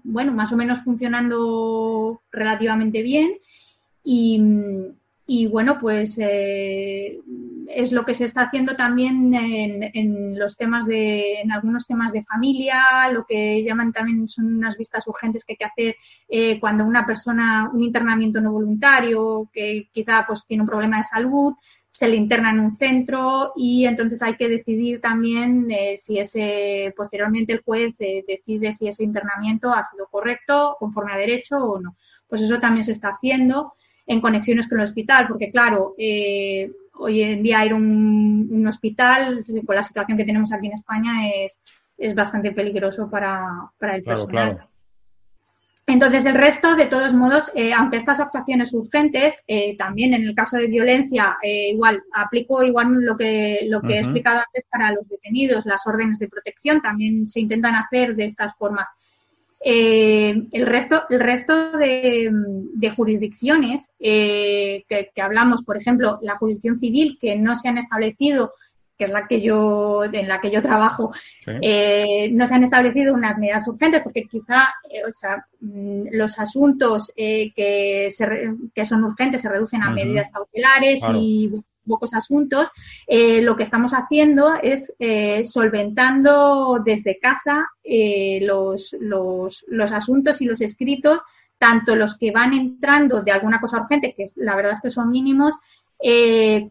bueno, 0.05 0.31
más 0.31 0.53
o 0.53 0.57
menos 0.57 0.85
funcionando 0.85 2.23
relativamente 2.31 3.03
bien. 3.03 3.38
Y, 4.05 4.41
y 5.30 5.47
bueno, 5.47 5.78
pues 5.78 6.18
eh, 6.18 7.20
es 7.68 7.92
lo 7.92 8.06
que 8.06 8.14
se 8.14 8.25
está 8.25 8.44
haciendo 8.44 8.76
también 8.76 9.35
en, 9.35 10.38
los 10.38 10.56
temas 10.56 10.87
de, 10.87 11.42
en 11.42 11.52
algunos 11.52 11.87
temas 11.87 12.12
de 12.12 12.25
familia, 12.25 12.80
lo 13.12 13.26
que 13.26 13.62
llaman 13.62 13.92
también 13.92 14.26
son 14.26 14.56
unas 14.56 14.78
vistas 14.78 15.06
urgentes 15.06 15.44
que 15.44 15.52
hay 15.52 15.56
que 15.58 15.64
hacer 15.66 15.97
eh, 16.30 16.58
cuando 16.58 16.87
una 16.87 17.04
persona, 17.04 17.68
un 17.70 17.82
internamiento 17.82 18.40
no 18.40 18.52
voluntario, 18.52 19.50
que 19.52 19.90
quizá 19.92 20.25
pues 20.26 20.47
tiene 20.47 20.62
un 20.62 20.68
problema 20.70 20.97
de 20.97 21.02
salud, 21.02 21.52
se 21.90 22.08
le 22.08 22.16
interna 22.16 22.50
en 22.50 22.61
un 22.61 22.75
centro 22.75 23.52
y 23.54 23.85
entonces 23.85 24.23
hay 24.23 24.35
que 24.35 24.49
decidir 24.49 25.02
también 25.02 25.70
eh, 25.70 25.99
si 25.99 26.18
ese, 26.18 26.94
posteriormente 26.97 27.52
el 27.52 27.61
juez 27.61 27.99
decide 27.99 28.73
si 28.73 28.88
ese 28.88 29.04
internamiento 29.04 29.75
ha 29.75 29.82
sido 29.82 30.06
correcto, 30.06 30.76
conforme 30.78 31.12
a 31.12 31.18
derecho 31.18 31.58
o 31.58 31.78
no. 31.78 31.97
Pues 32.26 32.40
eso 32.40 32.58
también 32.58 32.85
se 32.85 32.92
está 32.92 33.08
haciendo. 33.08 33.75
En 34.09 34.21
conexiones 34.21 34.67
con 34.67 34.79
el 34.79 34.85
hospital, 34.85 35.29
porque 35.29 35.50
claro, 35.50 35.95
hoy 35.97 37.23
en 37.23 37.43
día 37.43 37.65
ir 37.65 37.73
a 37.73 37.77
un, 37.77 38.67
hospital, 38.67 39.45
con 39.65 39.77
la 39.77 39.83
situación 39.85 40.19
que 40.19 40.25
tenemos 40.25 40.53
aquí 40.53 40.67
en 40.67 40.73
España, 40.73 41.12
es, 41.33 41.61
es 41.97 42.15
bastante 42.15 42.50
peligroso 42.53 43.09
para, 43.09 43.71
para 43.79 43.95
el 43.95 44.03
personal. 44.03 44.69
Entonces, 45.88 46.27
el 46.27 46.35
resto, 46.35 46.77
de 46.77 46.85
todos 46.85 47.15
modos, 47.15 47.50
eh, 47.55 47.73
aunque 47.73 47.97
estas 47.97 48.21
actuaciones 48.21 48.75
urgentes, 48.75 49.43
eh, 49.47 49.75
también 49.79 50.12
en 50.12 50.23
el 50.23 50.35
caso 50.35 50.59
de 50.59 50.67
violencia, 50.67 51.38
eh, 51.43 51.71
igual, 51.71 52.03
aplico 52.12 52.62
igual 52.62 52.88
lo 53.00 53.17
que, 53.17 53.61
lo 53.69 53.81
que 53.81 53.95
he 53.95 54.00
explicado 54.00 54.41
antes 54.41 54.65
para 54.71 54.93
los 54.93 55.09
detenidos, 55.09 55.65
las 55.65 55.87
órdenes 55.87 56.19
de 56.19 56.29
protección 56.29 56.83
también 56.83 57.27
se 57.27 57.41
intentan 57.41 57.75
hacer 57.75 58.15
de 58.17 58.25
estas 58.27 58.55
formas. 58.57 58.87
El 59.61 60.67
resto, 60.67 61.03
el 61.11 61.21
resto 61.21 61.73
de, 61.79 62.93
jurisdicciones 62.95 63.91
que, 63.99 64.85
que, 64.88 65.23
hablamos, 65.23 65.62
por 65.62 65.77
ejemplo, 65.77 66.19
la 66.23 66.37
jurisdicción 66.37 66.79
civil, 66.79 67.19
que 67.21 67.37
no 67.37 67.57
se 67.57 67.69
han 67.69 67.79
establecido 67.79 68.53
que 68.99 69.05
es 69.05 69.12
la 69.12 69.29
que 69.29 69.41
yo, 69.41 70.03
en 70.05 70.27
la 70.27 70.41
que 70.41 70.50
yo 70.50 70.61
trabajo, 70.61 71.12
eh, 71.47 72.29
no 72.33 72.47
se 72.49 72.57
han 72.57 72.65
establecido 72.65 73.15
unas 73.15 73.38
medidas 73.38 73.69
urgentes 73.69 74.03
porque 74.03 74.25
quizá, 74.25 74.75
eh, 74.91 75.05
o 75.07 75.11
sea, 75.12 75.47
mm, 75.61 76.09
los 76.11 76.38
asuntos 76.41 77.12
eh, 77.17 77.53
que, 77.55 78.09
que 78.75 78.85
son 78.85 79.05
urgentes 79.05 79.41
se 79.41 79.49
reducen 79.49 79.85
a 79.85 79.91
medidas 79.91 80.33
cautelares 80.33 81.00
y 81.15 81.49
pocos 81.88 82.14
asuntos. 82.14 82.71
lo 83.09 83.57
que 83.57 83.62
estamos 83.62 83.92
haciendo 83.92 84.54
es 84.62 84.95
solventando 85.45 86.80
desde 86.85 87.18
casa 87.18 87.66
los, 88.40 88.95
los, 89.00 89.64
los 89.68 89.92
asuntos 89.92 90.40
y 90.40 90.45
los 90.45 90.61
escritos 90.61 91.23
tanto 91.59 91.97
los 91.97 92.16
que 92.16 92.30
van 92.30 92.52
entrando 92.52 93.23
de 93.23 93.33
alguna 93.33 93.61
cosa 93.61 93.80
urgente, 93.80 94.14
que 94.16 94.26
la 94.37 94.54
verdad 94.54 94.73
es 94.73 94.80
que 94.80 94.90
son 94.90 95.11
mínimos, 95.11 95.57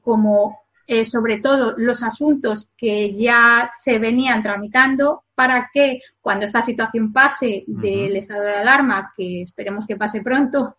como 0.02 0.60
eh, 0.90 1.04
sobre 1.04 1.42
todo 1.42 1.74
los 1.76 2.02
asuntos 2.02 2.70
que 2.78 3.14
ya 3.14 3.70
se 3.78 4.00
venían 4.00 4.42
tramitando 4.42 5.26
para 5.36 5.70
que 5.74 6.00
cuando 6.22 6.46
esta 6.46 6.62
situación 6.62 7.12
pase 7.12 7.66
del 7.68 8.16
estado 8.16 8.44
de 8.44 8.56
alarma, 8.56 9.12
que 9.14 9.42
esperemos 9.42 9.86
que 9.86 9.98
pase 9.98 10.22
pronto, 10.22 10.78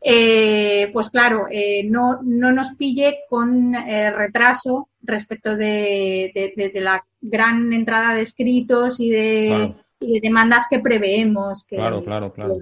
eh, 0.00 0.90
pues 0.92 1.10
claro, 1.10 1.46
eh, 1.50 1.84
no, 1.84 2.20
no 2.22 2.52
nos 2.52 2.74
pille 2.74 3.18
con 3.28 3.72
retraso 3.72 4.88
respecto 5.02 5.56
de, 5.56 6.72
la 6.74 7.04
gran 7.20 7.72
entrada 7.72 8.14
de 8.14 8.22
escritos 8.22 9.00
y 9.00 9.10
de, 9.10 9.74
demandas 10.22 10.66
que 10.68 10.78
preveemos. 10.78 11.64
Que, 11.64 11.76
claro, 11.76 12.04
claro, 12.04 12.32
claro. 12.32 12.58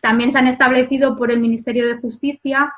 también 0.00 0.32
se 0.32 0.38
han 0.38 0.48
establecido 0.48 1.16
por 1.16 1.30
el 1.30 1.40
Ministerio 1.40 1.86
de 1.86 1.98
Justicia 1.98 2.72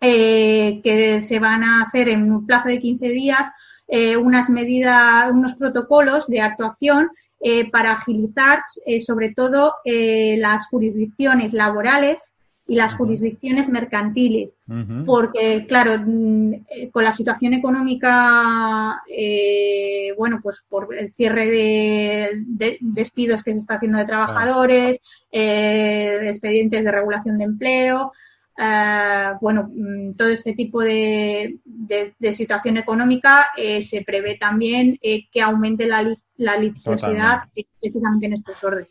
eh, 0.00 0.80
que 0.82 1.20
se 1.20 1.38
van 1.38 1.62
a 1.62 1.82
hacer 1.82 2.08
en 2.08 2.32
un 2.32 2.46
plazo 2.46 2.68
de 2.68 2.78
15 2.78 3.08
días 3.08 3.50
eh, 3.86 4.16
unas 4.16 4.48
medidas, 4.48 5.30
unos 5.30 5.56
protocolos 5.56 6.26
de 6.26 6.40
actuación 6.40 7.10
eh, 7.40 7.70
para 7.70 7.92
agilizar 7.92 8.62
sobre 9.04 9.34
todo 9.34 9.74
las 9.84 10.68
jurisdicciones 10.68 11.52
laborales 11.52 12.32
y 12.70 12.76
las 12.76 12.94
jurisdicciones 12.94 13.68
mercantiles, 13.68 14.54
porque 15.04 15.66
claro, 15.66 15.98
mm, 15.98 16.90
con 16.92 17.02
la 17.02 17.10
situación 17.10 17.52
económica, 17.52 19.02
bueno, 20.16 20.38
pues 20.40 20.62
por 20.68 20.94
el 20.94 21.12
cierre 21.12 21.50
de, 21.50 22.78
despidos 22.80 23.42
que 23.42 23.52
se 23.52 23.58
está 23.58 23.74
haciendo 23.74 23.98
de 23.98 24.04
trabajadores, 24.04 25.00
expedientes 25.30 26.84
de 26.84 26.92
regulación 26.92 27.38
de 27.38 27.44
empleo, 27.44 28.12
eh, 28.62 29.32
bueno, 29.40 29.70
mm, 29.74 30.12
todo 30.16 30.28
este 30.28 30.52
tipo 30.52 30.80
de, 30.80 31.58
situación 32.30 32.76
económica 32.76 33.48
eh, 33.56 33.80
se 33.80 34.02
prevé 34.02 34.36
también 34.36 34.98
eh, 35.00 35.28
que 35.30 35.40
aumente 35.40 35.86
la, 35.86 36.14
la 36.36 36.56
litigiosidad 36.58 37.38
precisamente 37.80 38.26
en 38.26 38.34
estos 38.34 38.62
órdenes. 38.62 38.90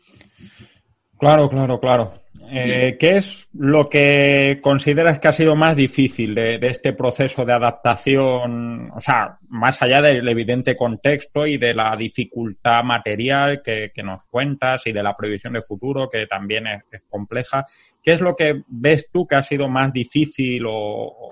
Claro, 1.18 1.48
claro, 1.48 1.78
claro. 1.78 2.12
Eh, 2.52 2.96
¿Qué 2.98 3.16
es 3.18 3.48
lo 3.52 3.84
que 3.88 4.58
consideras 4.62 5.20
que 5.20 5.28
ha 5.28 5.32
sido 5.32 5.54
más 5.54 5.76
difícil 5.76 6.34
de, 6.34 6.58
este 6.62 6.92
proceso 6.92 7.44
de 7.44 7.52
adaptación? 7.52 8.90
O 8.90 9.00
sea, 9.00 9.38
más 9.48 9.80
allá 9.80 10.02
del 10.02 10.28
evidente 10.28 10.76
contexto 10.76 11.46
y 11.46 11.58
de 11.58 11.74
la 11.74 11.94
dificultad 11.96 12.82
material 12.82 13.62
que, 13.62 13.92
nos 14.02 14.24
cuentas 14.24 14.86
y 14.86 14.92
de 14.92 15.02
la 15.02 15.16
previsión 15.16 15.52
de 15.52 15.62
futuro, 15.62 16.08
que 16.10 16.26
también 16.26 16.66
es, 16.66 17.02
compleja, 17.08 17.66
¿qué 18.02 18.12
es 18.12 18.20
lo 18.20 18.34
que 18.34 18.62
ves 18.66 19.08
tú 19.12 19.26
que 19.26 19.36
ha 19.36 19.42
sido 19.42 19.68
más 19.68 19.92
difícil 19.92 20.64
o, 20.68 21.30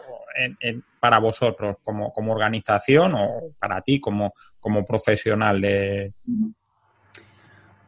para 1.01 1.19
vosotros 1.19 1.79
como, 1.83 2.13
organización 2.15 3.15
o 3.17 3.55
para 3.59 3.81
ti 3.81 4.01
como, 4.01 4.35
como 4.61 4.85
profesional 4.85 5.61
de, 5.61 6.13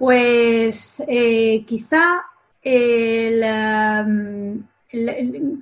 pues 0.01 0.97
eh, 1.07 1.63
quizá 1.67 2.25
el, 2.63 4.65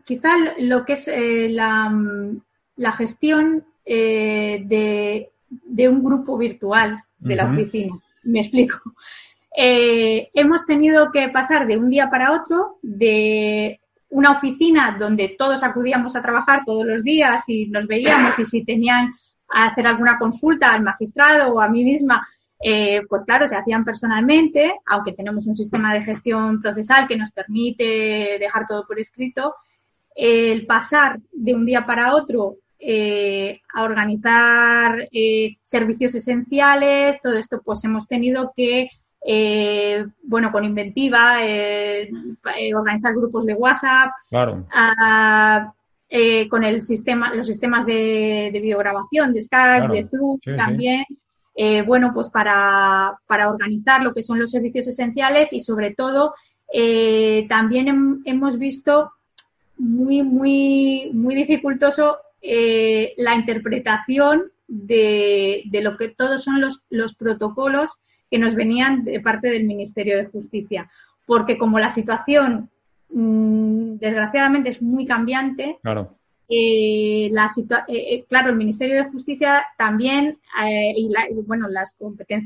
quizá 0.05 0.31
lo 0.59 0.85
que 0.85 0.95
es 0.95 1.09
eh, 1.09 1.49
la, 1.51 1.93
la, 2.77 2.93
gestión 2.93 3.65
eh, 3.85 4.63
de, 4.65 5.89
un 5.89 6.03
grupo 6.03 6.37
virtual 6.37 7.03
de 7.19 7.37
la 7.37 7.51
oficina. 7.51 7.99
Me 8.25 8.41
explico. 8.41 8.95
Eh, 9.61 10.29
hemos 10.35 10.67
tenido 10.67 11.11
que 11.11 11.31
pasar 11.31 11.67
de 11.67 11.79
un 11.79 11.89
día 11.89 12.09
para 12.09 12.31
otro 12.31 12.79
de 12.81 13.81
una 14.11 14.33
oficina 14.33 14.97
donde 14.97 15.35
todos 15.37 15.65
acudíamos 15.65 16.15
a 16.15 16.23
trabajar 16.23 16.63
todos 16.65 16.87
los 16.87 17.03
días 17.03 17.43
y 17.49 17.67
nos 17.67 17.89
veíamos 17.89 18.39
y 18.39 18.45
si 18.45 18.65
tenían 18.65 19.15
a 19.49 19.67
hacer 19.67 19.87
alguna 19.87 20.17
consulta 20.17 20.71
al 20.71 20.83
magistrado 20.83 21.55
o 21.55 21.61
a 21.61 21.69
mí 21.69 21.83
misma 21.83 22.25
eh, 22.61 23.03
pues 23.09 23.25
claro, 23.25 23.47
se 23.47 23.57
hacían 23.57 23.85
personalmente, 23.85 24.75
aunque 24.87 25.13
tenemos 25.13 25.47
un 25.47 25.55
sistema 25.55 25.95
de 25.95 26.03
gestión 26.03 26.61
procesal 26.61 27.07
que 27.07 27.17
nos 27.17 27.31
permite 27.31 28.37
dejar 28.41 28.67
todo 28.67 28.85
por 28.87 28.99
escrito, 28.99 29.55
el 30.15 30.67
pasar 30.67 31.21
de 31.33 31.55
un 31.55 31.65
día 31.65 31.87
para 31.87 32.15
otro 32.15 32.57
eh, 32.81 33.61
a 33.73 33.85
organizar 33.85 35.09
eh, 35.13 35.57
servicios 35.63 36.17
esenciales, 36.17 37.23
todo 37.23 37.35
esto 37.35 37.61
pues 37.65 37.85
hemos 37.85 38.09
tenido 38.09 38.53
que, 38.57 38.89
bueno, 40.23 40.51
con 40.51 40.65
inventiva, 40.65 41.39
organizar 42.75 43.15
grupos 43.15 43.47
de 43.47 43.55
WhatsApp, 43.55 44.11
con 46.51 46.65
el 46.65 46.83
sistema, 46.83 47.33
los 47.35 47.47
sistemas 47.47 47.87
de, 47.87 48.51
videograbación, 48.53 49.33
de 49.33 49.43
Skype, 49.43 49.89
de 49.89 50.09
Zoom 50.09 50.41
también. 50.57 51.05
Eh, 51.61 51.83
bueno, 51.83 52.13
pues 52.15 52.29
para, 52.29 53.19
organizar 53.29 54.01
lo 54.05 54.15
que 54.15 54.23
son 54.23 54.39
los 54.39 54.53
servicios 54.53 54.87
esenciales 54.87 55.53
y 55.53 55.59
sobre 55.59 55.93
todo 55.93 56.37
eh, 56.73 57.47
también 57.49 58.23
hemos 58.25 58.59
visto 58.61 59.11
muy, 59.77 60.23
muy, 60.23 61.11
muy 61.13 61.35
dificultoso 61.35 62.19
eh, 62.41 63.13
la 63.17 63.35
interpretación 63.35 64.53
de, 64.69 65.65
lo 65.83 65.97
que 65.97 66.11
todos 66.11 66.45
son 66.45 66.61
los, 66.61 66.83
los 66.91 67.17
protocolos 67.17 67.99
que 68.31 68.39
nos 68.39 68.55
venían 68.55 69.03
de 69.03 69.19
parte 69.19 69.49
del 69.49 69.65
Ministerio 69.65 70.17
de 70.17 70.27
Justicia. 70.27 70.89
Porque 71.27 71.59
como 71.59 71.81
la 71.81 71.91
situación, 71.91 72.71
mm, 73.11 73.97
desgraciadamente, 73.97 74.71
es 74.71 74.81
muy 74.81 75.07
cambiante, 75.07 75.77
claro. 75.83 76.18
Eh, 76.49 77.29
la 77.31 77.47
eh, 77.89 78.15
eh, 78.15 78.25
claro, 78.27 78.49
el 78.51 78.57
Ministerio 78.57 78.97
de 78.97 79.11
Justicia 79.11 79.67
también, 79.77 80.39
y 80.97 81.13
bueno, 81.47 81.69
las, 81.69 81.97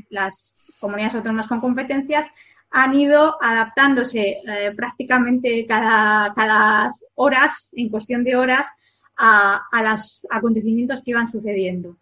las 0.09 0.53
comunidades 0.79 1.15
autónomas 1.15 1.47
con 1.47 1.61
competencias 1.61 2.27
han 2.71 2.95
ido 2.95 3.37
adaptándose 3.41 4.41
prácticamente 4.75 5.65
cada, 5.67 6.33
horas, 7.15 7.69
en 7.71 7.89
cuestión 7.89 8.23
de 8.23 8.35
horas, 8.35 8.67
a, 9.15 9.61
a 9.71 9.83
los 9.83 10.25
acontecimientos 10.29 11.01
que 11.01 11.11
iban 11.11 11.31
sucediendo. 11.31 11.97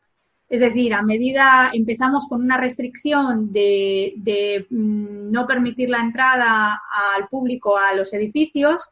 Es 0.47 0.59
decir, 0.59 0.93
a 0.93 1.01
medida 1.01 1.71
empezamos 1.73 2.27
con 2.27 2.41
una 2.41 2.57
restricción 2.57 3.53
de, 3.53 4.13
de 4.17 4.65
mm, 4.69 5.31
no 5.31 5.45
permitir 5.45 5.89
la 5.89 5.99
entrada 5.99 6.81
al 7.15 7.27
público 7.29 7.77
a 7.77 7.93
los 7.93 8.13
edificios, 8.13 8.89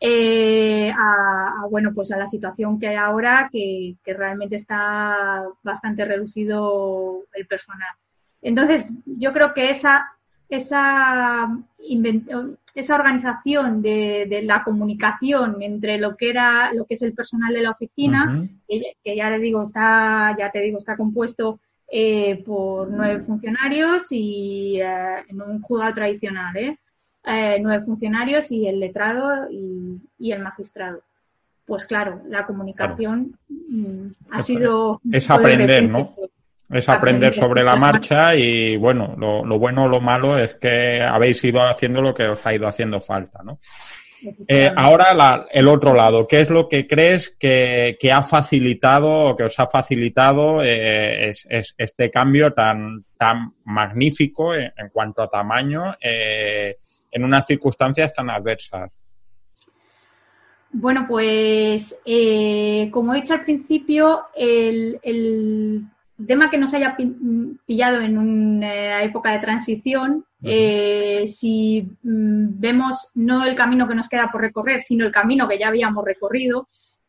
eh, 0.00 0.92
a, 0.96 1.66
bueno, 1.70 1.92
pues 1.94 2.12
a 2.12 2.16
la 2.16 2.26
situación 2.26 2.78
que 2.78 2.88
hay 2.88 2.96
ahora, 2.96 3.48
que, 3.52 3.96
realmente 4.04 4.56
está 4.56 5.44
bastante 5.62 6.04
reducido 6.04 7.24
el 7.34 7.46
personal. 7.46 7.88
Entonces, 8.40 8.94
yo 9.04 9.32
creo 9.32 9.52
que 9.52 9.70
esa, 9.70 10.12
esa, 10.48 11.48
esa 12.74 12.94
organización 12.94 13.82
de, 13.82 14.40
la 14.44 14.62
comunicación 14.62 15.60
entre 15.62 15.98
lo 15.98 16.16
que 16.16 16.30
era, 16.30 16.72
lo 16.72 16.84
que 16.84 16.94
es 16.94 17.02
el 17.02 17.14
personal 17.14 17.52
de 17.52 17.62
la 17.62 17.72
oficina, 17.72 18.48
que, 18.68 19.16
ya 19.16 19.30
le 19.30 19.40
digo, 19.40 19.62
está, 19.62 20.36
ya 20.38 20.50
te 20.50 20.60
digo, 20.60 20.78
está 20.78 20.96
compuesto 20.96 21.60
eh, 21.90 22.42
por 22.44 22.90
nueve 22.90 23.20
funcionarios 23.20 24.12
y 24.12 24.80
eh, 24.80 25.24
en 25.26 25.40
un 25.40 25.62
juzgado 25.62 25.94
tradicional, 25.94 26.56
¿eh? 26.56 26.78
Eh, 27.24 27.58
nueve 27.60 27.84
funcionarios 27.84 28.50
y 28.52 28.66
el 28.66 28.80
letrado 28.80 29.50
y, 29.50 30.32
el 30.32 30.40
magistrado. 30.40 31.02
Pues 31.66 31.84
claro, 31.84 32.22
la 32.28 32.46
comunicación 32.46 33.38
mm, 33.48 34.06
ha 34.30 34.40
sido... 34.40 35.00
Es 35.12 35.30
aprender, 35.30 35.88
¿no? 35.88 36.14
Es 36.70 36.88
aprender 36.88 37.34
sobre 37.34 37.62
la 37.62 37.76
marcha 37.76 38.34
y 38.34 38.76
bueno, 38.76 39.14
lo, 39.16 39.44
lo 39.44 39.58
bueno 39.58 39.84
o 39.84 39.88
lo 39.88 40.00
malo 40.00 40.38
es 40.38 40.54
que 40.56 41.00
habéis 41.02 41.42
ido 41.44 41.62
haciendo 41.62 42.02
lo 42.02 42.14
que 42.14 42.28
os 42.28 42.44
ha 42.44 42.54
ido 42.54 42.68
haciendo 42.68 43.00
falta, 43.00 43.42
¿no? 43.42 43.58
Eh, 44.48 44.70
ahora 44.74 45.46
el 45.50 45.68
otro 45.68 45.94
lado, 45.94 46.26
¿qué 46.26 46.40
es 46.40 46.50
lo 46.50 46.68
que 46.68 46.86
crees 46.86 47.30
que, 47.38 47.96
ha 48.12 48.22
facilitado 48.22 49.10
o 49.10 49.36
que 49.36 49.44
os 49.44 49.58
ha 49.58 49.68
facilitado 49.68 50.62
eh, 50.62 51.30
este 51.30 52.10
cambio 52.10 52.52
tan, 52.52 53.04
tan 53.16 53.52
magnífico 53.64 54.54
en, 54.54 54.72
cuanto 54.92 55.22
a 55.22 55.30
tamaño 55.30 55.96
eh, 56.00 56.78
en 57.10 57.24
unas 57.24 57.46
circunstancias 57.46 58.12
tan 58.12 58.30
adversas? 58.30 58.90
Bueno, 60.70 61.06
pues 61.08 61.98
como 62.92 63.14
he 63.14 63.20
dicho 63.20 63.34
al 63.34 63.44
principio, 63.44 64.26
el, 64.34 65.00
el 65.02 65.84
tema 66.26 66.50
que 66.50 66.58
nos 66.58 66.74
haya 66.74 66.96
pillado 67.66 68.00
en 68.00 68.18
una 68.18 69.02
época 69.02 69.32
de 69.32 69.38
transición 69.38 70.26
eh, 70.42 71.26
si 71.26 71.82
mm, 72.02 72.60
vemos 72.60 73.10
no 73.14 73.44
el 73.44 73.54
camino 73.54 73.88
que 73.88 73.94
nos 73.94 74.08
queda 74.08 74.30
por 74.30 74.40
recorrer, 74.40 74.80
sino 74.82 75.04
el 75.04 75.10
camino 75.10 75.48
que 75.48 75.58
ya 75.58 75.68
habíamos 75.68 76.04
recorrido, 76.04 76.68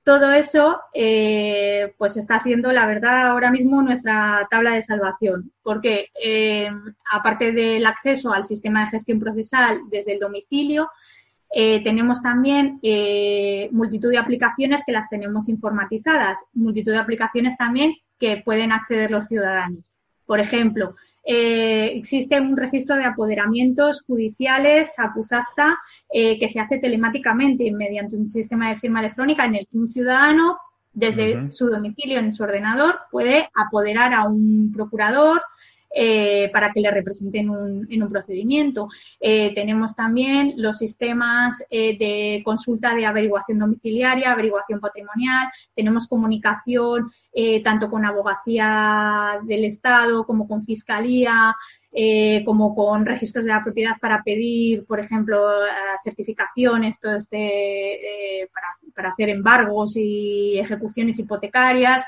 todo 0.09 0.31
eso 0.31 0.79
eh, 0.91 1.93
pues 1.99 2.17
está 2.17 2.39
siendo 2.39 2.71
la 2.71 2.87
verdad 2.87 3.27
ahora 3.27 3.51
mismo 3.51 3.83
nuestra 3.83 4.47
tabla 4.49 4.71
de 4.71 4.81
salvación, 4.81 5.51
porque 5.61 6.07
eh, 6.19 6.67
aparte 7.11 7.51
del 7.51 7.85
acceso 7.85 8.33
al 8.33 8.43
sistema 8.43 8.83
de 8.85 8.89
gestión 8.89 9.19
procesal 9.19 9.81
desde 9.91 10.13
el 10.13 10.19
domicilio, 10.19 10.89
tenemos 11.51 12.23
también 12.23 12.79
multitud 13.71 14.09
de 14.09 14.17
aplicaciones 14.17 14.83
que 14.83 14.91
las 14.91 15.09
tenemos 15.09 15.47
informatizadas, 15.47 16.39
multitud 16.53 16.91
de 16.91 16.99
aplicaciones 16.99 17.55
también 17.55 17.93
que 18.19 18.37
pueden 18.37 18.71
acceder 18.71 19.11
los 19.11 19.27
ciudadanos. 19.27 19.91
Por 20.25 20.39
ejemplo, 20.39 20.95
eh, 21.23 21.91
existe 21.95 22.39
un 22.39 22.55
registro 22.55 22.95
de 22.95 23.05
apoderamientos 23.05 24.03
judiciales, 24.03 24.97
APUSACTA, 24.97 25.77
eh, 26.11 26.39
que 26.39 26.47
se 26.47 26.59
hace 26.59 26.79
telemáticamente 26.79 27.71
mediante 27.71 28.15
un 28.15 28.29
sistema 28.29 28.69
de 28.69 28.79
firma 28.79 28.99
electrónica 28.99 29.45
en 29.45 29.55
el 29.55 29.67
que 29.67 29.77
un 29.77 29.87
ciudadano, 29.87 30.57
desde 30.91 31.51
su 31.51 31.67
domicilio 31.67 32.19
en 32.19 32.33
su 32.33 32.43
ordenador, 32.43 33.01
puede 33.11 33.49
apoderar 33.55 34.13
a 34.13 34.27
un 34.27 34.71
procurador, 34.73 35.41
eh, 35.91 36.51
para 36.53 36.71
que 36.71 36.81
le 36.81 36.91
representen 36.91 37.49
en 37.89 38.03
un 38.03 38.09
procedimiento. 38.09 38.89
Eh, 39.19 39.51
tenemos 39.55 39.95
también 39.95 40.53
los 40.57 40.77
sistemas 40.77 41.65
eh, 41.71 41.97
de 41.97 42.43
consulta 42.45 42.93
de 42.93 43.07
averiguación 43.07 43.57
domiciliaria, 43.57 44.31
averiguación 44.31 44.79
patrimonial, 44.79 45.49
tenemos 45.75 46.07
comunicación 46.07 47.11
tanto 47.63 47.89
con 47.89 48.03
abogacía 48.03 49.39
del 49.43 49.63
Estado 49.63 50.25
como 50.25 50.45
con 50.45 50.65
fiscalía, 50.65 51.55
como 52.43 52.75
con 52.75 53.05
registros 53.05 53.45
de 53.45 53.51
la 53.51 53.63
propiedad 53.63 53.93
para 54.01 54.21
pedir, 54.23 54.85
por 54.85 54.99
ejemplo, 54.99 55.47
certificaciones, 56.03 56.99
todo 56.99 57.15
este, 57.15 58.49
para, 58.93 59.09
hacer 59.09 59.29
embargos 59.29 59.95
y 59.95 60.59
ejecuciones 60.59 61.17
hipotecarias 61.19 62.03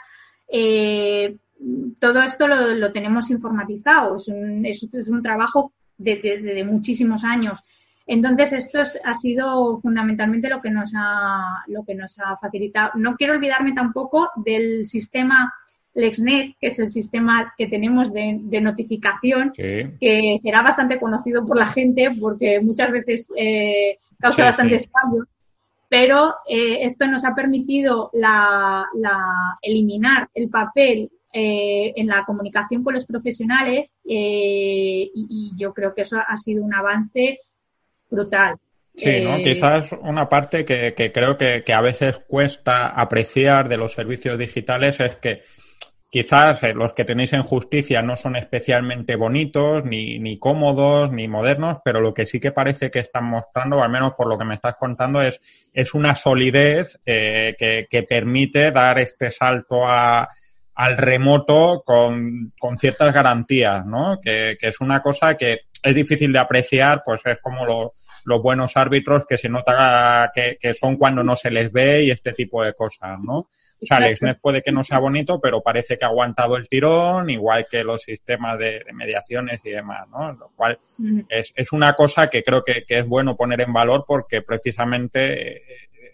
todo 2.00 2.22
esto 2.22 2.48
lo, 2.48 2.92
tenemos 2.92 3.30
informatizado, 3.30 4.16
es 4.16 4.28
un, 4.28 4.66
es, 4.66 4.84
un 5.08 5.22
trabajo 5.22 5.74
de, 5.98 6.64
muchísimos 6.68 7.24
años. 7.24 7.64
Entonces, 8.08 8.52
esto 8.54 8.80
ha 8.80 9.14
sido 9.14 9.78
fundamentalmente 9.78 10.50
lo 10.50 10.62
que, 10.62 10.72
nos 10.72 10.92
ha, 10.98 11.64
lo 11.68 11.84
que 11.84 11.96
nos 11.96 12.18
ha 12.20 12.36
facilitado. 12.38 12.92
No 12.96 13.16
quiero 13.16 13.34
olvidarme 13.34 13.74
tampoco 13.74 14.30
del 14.36 14.86
sistema 14.86 15.54
LexNet, 15.94 16.56
que 16.60 16.68
es 16.68 16.80
el 16.80 16.90
sistema 16.90 17.54
que 17.58 17.68
tenemos 17.68 18.12
de, 18.12 18.62
notificación, 18.62 19.52
que 19.52 20.40
será 20.42 20.64
bastante 20.64 21.00
conocido 21.00 21.46
por 21.46 21.58
la 21.58 21.68
gente 21.68 22.10
porque 22.20 22.60
muchas 22.60 22.92
veces 22.92 23.30
eh, 23.38 23.98
causa 24.20 24.46
bastante 24.46 24.76
bastantes 24.76 25.30
pero 25.92 26.36
eh, 26.48 26.86
esto 26.86 27.06
nos 27.06 27.26
ha 27.26 27.36
permitido 27.36 28.10
la, 28.14 28.88
eliminar 29.62 30.30
el 30.34 30.48
papel 30.48 31.12
eh, 31.34 31.94
en 31.96 32.08
la 32.08 32.26
comunicación 32.26 32.84
con 32.84 32.94
los 32.94 33.06
profesionales 33.06 33.96
eh, 34.04 35.10
y, 35.14 35.54
yo 35.56 35.74
creo 35.74 35.96
que 35.96 36.02
eso 36.02 36.18
ha 36.18 36.38
sido 36.38 36.62
un 36.62 36.74
avance 36.74 37.40
brutal. 38.10 38.58
Sí, 38.98 39.22
¿no? 39.22 39.38
Eh, 39.38 39.44
Quizás 39.44 39.94
una 39.94 40.28
parte 40.28 40.66
que, 40.66 40.94
creo 41.14 41.38
que, 41.38 41.64
a 41.74 41.80
veces 41.80 42.20
cuesta 42.28 42.88
apreciar 42.88 43.70
de 43.70 43.78
los 43.78 43.94
servicios 43.94 44.38
digitales 44.38 45.00
es 45.00 45.16
que 45.16 45.44
quizás 46.10 46.60
los 46.76 46.92
que 46.92 47.06
tenéis 47.06 47.32
en 47.32 47.44
justicia 47.44 48.02
no 48.02 48.18
son 48.18 48.36
especialmente 48.36 49.16
bonitos, 49.16 49.86
ni, 49.86 50.20
ni 50.20 50.38
cómodos, 50.38 51.14
ni 51.14 51.30
modernos, 51.30 51.78
pero 51.86 52.02
lo 52.02 52.14
que 52.14 52.26
sí 52.26 52.42
que 52.42 52.52
parece 52.52 52.92
que 52.92 53.00
están 53.00 53.24
mostrando, 53.24 53.82
al 53.82 53.90
menos 53.90 54.16
por 54.18 54.28
lo 54.28 54.38
que 54.38 54.44
me 54.44 54.56
estás 54.56 54.76
contando, 54.76 55.22
es, 55.22 55.40
es 55.72 55.94
una 55.94 56.14
solidez 56.14 57.00
que, 57.06 57.88
que 57.90 58.04
permite 58.04 58.72
dar 58.72 59.00
este 59.00 59.32
salto 59.32 59.88
a, 59.88 60.28
al 60.76 60.98
remoto 60.98 61.84
con, 61.86 62.52
con 62.60 62.78
ciertas 62.78 63.14
garantías, 63.14 63.86
¿no? 63.86 64.20
Que, 64.22 64.58
que, 64.60 64.70
es 64.70 64.80
una 64.80 65.02
cosa 65.02 65.36
que 65.36 65.62
es 65.84 65.96
difícil 65.96 66.32
de 66.32 66.40
apreciar, 66.40 67.02
pues 67.04 67.22
es 67.26 67.40
como 67.42 67.92
los 68.26 68.42
buenos 68.42 68.78
árbitros 68.78 69.26
que 69.28 69.38
se 69.38 69.50
nota 69.50 70.32
que, 70.34 70.58
que, 70.60 70.74
son 70.74 70.98
cuando 70.98 71.24
no 71.24 71.36
se 71.36 71.52
les 71.52 71.72
ve 71.72 72.04
y 72.04 72.12
este 72.12 72.34
tipo 72.34 72.64
de 72.64 72.74
cosas, 72.74 73.20
¿no? 73.24 73.50
O 73.82 73.86
sea, 73.86 73.98
el 73.98 74.18
puede 74.40 74.62
que 74.62 74.72
no 74.72 74.84
sea 74.84 75.00
bonito, 75.00 75.40
pero 75.42 75.64
parece 75.64 75.98
que 75.98 76.06
ha 76.06 76.10
aguantado 76.10 76.56
el 76.56 76.68
tirón, 76.68 77.32
igual 77.32 77.66
que 77.70 77.84
los 77.84 78.04
sistemas 78.04 78.60
de, 78.60 78.86
mediaciones 78.94 79.60
y 79.64 79.72
demás, 79.72 80.08
¿no? 80.10 80.34
Lo 80.34 80.50
cual 80.56 80.78
es, 81.30 81.52
es 81.56 81.72
una 81.72 81.94
cosa 81.94 82.30
que 82.30 82.44
creo 82.44 82.64
que, 82.64 82.84
que, 82.86 83.00
es 83.00 83.08
bueno 83.08 83.36
poner 83.36 83.62
en 83.62 83.74
valor 83.74 84.06
porque 84.08 84.44
precisamente 84.44 85.64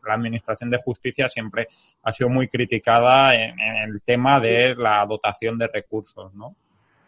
la 0.08 0.16
Administración 0.16 0.70
de 0.70 0.78
Justicia 0.78 1.30
siempre 1.30 1.68
ha 2.04 2.14
sido 2.14 2.30
muy 2.30 2.48
criticada 2.48 3.36
en, 3.36 3.60
el 3.60 4.02
tema 4.02 4.40
de 4.40 4.76
la 4.76 5.06
dotación 5.06 5.58
de 5.58 5.68
recursos, 5.68 6.34
¿no? 6.34 6.56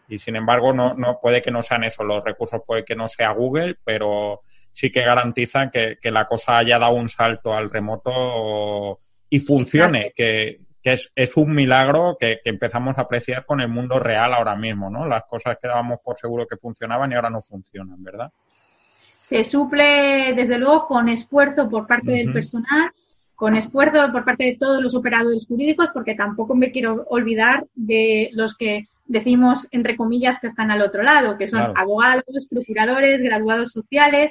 Y 0.08 0.18
sin 0.18 0.36
embargo, 0.36 0.72
no, 0.72 0.94
no 0.94 1.20
puede 1.20 1.40
que 1.40 1.50
no 1.50 1.62
sean 1.62 1.84
eso, 1.84 2.02
los 2.02 2.24
recursos 2.24 2.60
puede 2.66 2.84
que 2.84 2.96
no 2.96 3.06
sea 3.08 3.30
Google, 3.30 3.76
pero 3.84 4.40
sí 4.72 4.90
que 4.90 5.02
garantizan 5.02 5.70
que, 5.70 5.98
la 6.02 6.26
cosa 6.26 6.58
haya 6.58 6.78
dado 6.78 6.94
un 6.94 7.08
salto 7.08 7.54
al 7.54 7.70
remoto 7.70 8.98
y 9.28 9.38
funcione, 9.38 10.12
que, 10.14 10.60
es, 10.82 11.12
es, 11.14 11.36
un 11.36 11.54
milagro 11.54 12.16
que, 12.18 12.40
que, 12.42 12.50
empezamos 12.50 12.98
a 12.98 13.02
apreciar 13.02 13.44
con 13.44 13.60
el 13.60 13.68
mundo 13.68 13.98
real 14.00 14.34
ahora 14.34 14.56
mismo, 14.56 14.90
¿no? 14.90 15.06
Las 15.06 15.24
cosas 15.24 15.58
que 15.60 15.68
dábamos 15.68 15.98
por 16.02 16.18
seguro 16.18 16.46
que 16.46 16.56
funcionaban 16.56 17.12
y 17.12 17.14
ahora 17.14 17.30
no 17.30 17.40
funcionan, 17.40 18.02
¿verdad? 18.02 18.32
Se 19.20 19.44
suple, 19.44 20.32
desde 20.34 20.58
luego, 20.58 20.86
con 20.86 21.08
esfuerzo 21.08 21.68
por 21.68 21.86
parte 21.86 22.12
del 22.12 22.32
personal, 22.32 22.90
con 23.34 23.56
esfuerzo 23.56 24.10
por 24.12 24.24
parte 24.24 24.44
de 24.44 24.56
todos 24.56 24.82
los 24.82 24.94
operadores 24.94 25.46
jurídicos, 25.46 25.88
porque 25.94 26.14
tampoco 26.14 26.54
me 26.54 26.70
quiero 26.70 27.04
olvidar 27.08 27.66
de 27.74 28.30
los 28.32 28.56
que 28.56 28.86
decimos, 29.06 29.66
entre 29.70 29.96
comillas, 29.96 30.38
que 30.38 30.46
están 30.46 30.70
al 30.70 30.82
otro 30.82 31.02
lado, 31.02 31.36
que 31.36 31.46
son 31.46 31.72
abogados, 31.76 32.48
procuradores, 32.48 33.22
graduados 33.22 33.72
sociales, 33.72 34.30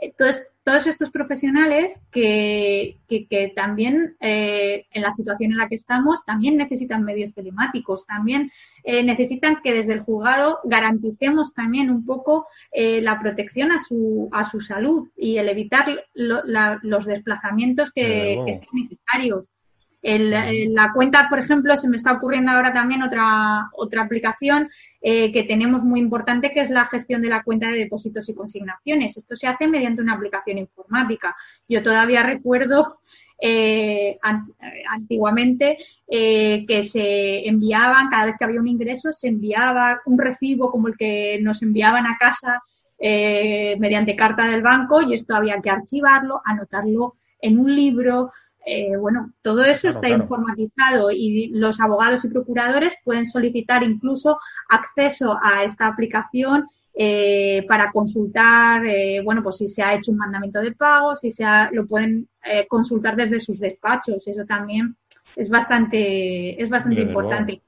entonces, 0.00 0.46
todos 0.62 0.86
estos 0.86 1.10
profesionales 1.10 2.00
que, 2.12 2.98
que, 3.08 3.52
también 3.56 4.16
eh, 4.20 4.86
en 4.92 5.02
la 5.02 5.10
situación 5.10 5.52
en 5.52 5.58
la 5.58 5.68
que 5.68 5.74
estamos 5.74 6.24
también 6.24 6.56
necesitan 6.56 7.04
medios 7.04 7.34
telemáticos, 7.34 8.06
también 8.06 8.52
eh, 8.84 9.02
necesitan 9.02 9.60
que 9.62 9.72
desde 9.72 9.94
el 9.94 10.00
juzgado 10.00 10.60
garanticemos 10.64 11.54
también 11.54 11.90
un 11.90 12.04
poco 12.04 12.46
eh, 12.70 13.00
la 13.00 13.18
protección 13.18 13.72
a 13.72 13.78
su, 13.78 14.28
a 14.30 14.44
su 14.44 14.60
salud 14.60 15.08
y 15.16 15.38
el 15.38 15.48
evitar 15.48 15.86
los 16.14 17.06
desplazamientos 17.06 17.90
que, 17.90 18.40
que 18.46 18.54
sean 18.54 18.70
necesarios. 18.74 19.50
El, 20.00 20.74
la 20.74 20.92
cuenta, 20.92 21.28
por 21.28 21.40
ejemplo, 21.40 21.76
se 21.76 21.88
me 21.88 21.96
está 21.96 22.12
ocurriendo 22.12 22.52
ahora 22.52 22.72
también 22.72 23.02
otra, 23.02 23.68
otra 23.72 24.02
aplicación 24.02 24.70
eh, 25.00 25.30
que 25.32 25.44
tenemos 25.44 25.84
muy 25.84 26.00
importante, 26.00 26.50
que 26.50 26.60
es 26.60 26.70
la 26.70 26.86
gestión 26.86 27.22
de 27.22 27.28
la 27.28 27.44
cuenta 27.44 27.70
de 27.70 27.78
depósitos 27.78 28.28
y 28.28 28.34
consignaciones. 28.34 29.16
Esto 29.16 29.36
se 29.36 29.46
hace 29.46 29.68
mediante 29.68 30.02
una 30.02 30.14
aplicación 30.14 30.58
informática. 30.58 31.36
Yo 31.68 31.84
todavía 31.84 32.24
recuerdo 32.24 32.98
eh, 33.40 34.18
antiguamente 34.90 35.78
eh, 36.08 36.64
que 36.66 36.82
se 36.82 37.46
enviaban, 37.46 38.10
cada 38.10 38.26
vez 38.26 38.34
que 38.36 38.44
había 38.44 38.60
un 38.60 38.66
ingreso, 38.66 39.12
se 39.12 39.28
enviaba 39.28 40.00
un 40.04 40.18
recibo 40.18 40.72
como 40.72 40.88
el 40.88 40.96
que 40.96 41.38
nos 41.42 41.62
enviaban 41.62 42.06
a 42.06 42.16
casa 42.18 42.60
mediante 43.00 44.16
carta 44.16 44.48
del 44.48 44.60
banco 44.60 45.00
y 45.02 45.14
esto 45.14 45.36
había 45.36 45.60
que 45.62 45.70
archivarlo, 45.70 46.42
anotarlo 46.44 47.14
en 47.40 47.60
un 47.60 47.72
libro, 47.72 48.32
eh, 48.70 48.96
bueno, 48.98 49.32
todo 49.40 49.64
eso 49.64 49.88
está 49.88 50.10
informatizado 50.10 51.10
y 51.10 51.48
los 51.54 51.80
abogados 51.80 52.22
y 52.24 52.28
procuradores 52.28 52.98
pueden 53.02 53.24
solicitar 53.24 53.82
incluso 53.82 54.38
acceso 54.68 55.38
a 55.42 55.64
esta 55.64 55.86
aplicación 55.86 56.66
eh, 56.92 57.64
para 57.66 57.90
consultar, 57.90 58.84
eh, 58.84 59.22
bueno, 59.24 59.42
pues 59.42 59.56
si 59.56 59.68
se 59.68 59.82
ha 59.82 59.94
hecho 59.94 60.12
un 60.12 60.18
mandamiento 60.18 60.60
de 60.60 60.72
pago, 60.72 61.16
si 61.16 61.30
se 61.30 61.44
lo 61.72 61.86
pueden 61.86 62.28
consultar 62.68 63.16
desde 63.16 63.40
sus 63.40 63.58
despachos. 63.58 64.28
Eso 64.28 64.44
también 64.44 64.96
es 65.34 65.48
bastante, 65.48 66.60
es 66.60 66.68
bastante 66.68 67.00
importante. 67.00 67.62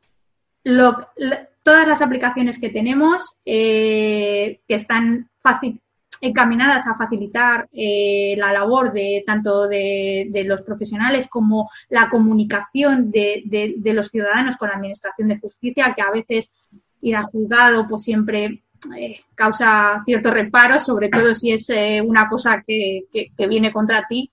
todas 1.63 1.89
las 1.89 2.03
aplicaciones 2.03 2.59
que 2.59 2.69
tenemos 2.69 3.37
que 3.43 4.61
están 4.69 5.31
fácil, 5.41 5.81
encaminadas 6.21 6.87
a 6.87 6.97
facilitar 6.97 7.69
la 7.73 8.53
labor 8.53 8.93
de 8.93 9.23
tanto 9.27 9.69
de, 9.69 10.45
los 10.47 10.63
profesionales 10.63 11.29
como 11.29 11.71
la 11.89 12.11
comunicación 12.11 13.11
de, 13.11 13.43
de, 13.45 13.93
los 13.95 14.09
ciudadanos 14.09 14.57
con 14.57 14.69
la 14.69 14.77
Administración 14.77 15.29
de 15.29 15.39
Justicia, 15.39 15.93
que 15.95 16.03
a 16.03 16.11
veces 16.11 16.53
ir 17.01 17.17
a 17.17 17.23
juzgado 17.23 17.87
pues 17.89 18.05
siempre 18.05 18.63
eh, 18.97 19.21
causa 19.35 20.03
cierto 20.05 20.31
reparo, 20.31 20.79
sobre 20.79 21.09
todo 21.11 21.35
si 21.35 21.53
es 21.53 21.69
eh, 21.71 22.01
una 22.03 22.29
cosa 22.29 22.63
que, 22.67 23.07
viene 23.37 23.73
contra 23.73 24.07
ti. 24.09 24.31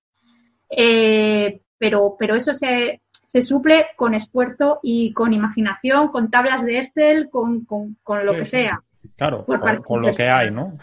Eh, 0.70 1.62
pero, 1.78 2.16
pero 2.18 2.36
eso 2.36 2.54
se, 2.54 3.02
se, 3.26 3.42
suple 3.42 3.88
con 3.96 4.14
esfuerzo 4.14 4.80
y 4.82 5.14
con 5.14 5.34
imaginación, 5.34 6.10
con 6.10 6.32
tablas 6.32 6.66
de 6.66 6.78
Excel, 6.78 7.30
con, 7.30 7.66
con, 7.66 8.26
lo 8.26 8.34
que 8.34 8.46
sea. 8.46 8.82
Claro, 9.16 9.46
con, 9.46 10.02
lo 10.02 10.14
que 10.14 10.28
hay, 10.28 10.52
¿no? 10.52 10.78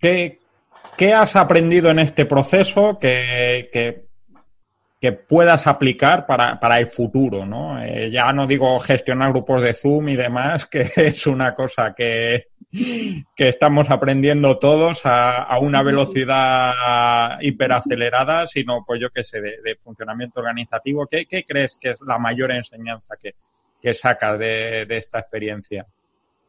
¿Qué, 0.00 0.38
¿qué, 0.96 1.14
has 1.14 1.36
aprendido 1.36 1.90
en 1.90 1.98
este 1.98 2.26
proceso 2.26 2.98
que, 2.98 3.68
que 3.72 4.08
que 5.00 5.12
puedas 5.12 5.66
aplicar 5.66 6.26
para, 6.26 6.58
para 6.58 6.78
el 6.78 6.88
futuro, 6.88 7.46
¿no? 7.46 7.82
Eh, 7.82 8.10
ya 8.10 8.32
no 8.32 8.46
digo 8.46 8.78
gestionar 8.80 9.30
grupos 9.30 9.62
de 9.62 9.74
Zoom 9.74 10.08
y 10.08 10.16
demás, 10.16 10.66
que 10.66 10.90
es 10.96 11.26
una 11.26 11.54
cosa 11.54 11.94
que, 11.96 12.48
que 12.70 13.48
estamos 13.48 13.90
aprendiendo 13.90 14.58
todos 14.58 15.06
a, 15.06 15.44
a 15.44 15.58
una 15.60 15.82
velocidad 15.82 17.38
hiperacelerada, 17.40 18.46
sino, 18.46 18.84
pues 18.84 19.00
yo 19.00 19.10
qué 19.10 19.22
sé, 19.22 19.40
de, 19.40 19.76
funcionamiento 19.76 20.40
organizativo. 20.40 21.06
¿Qué, 21.06 21.26
¿Qué, 21.26 21.44
crees 21.44 21.76
que 21.80 21.90
es 21.90 21.98
la 22.04 22.18
mayor 22.18 22.50
enseñanza 22.50 23.14
que, 23.20 23.36
que 23.80 23.94
sacas 23.94 24.36
de, 24.38 24.84
de 24.84 24.96
esta 24.96 25.20
experiencia? 25.20 25.86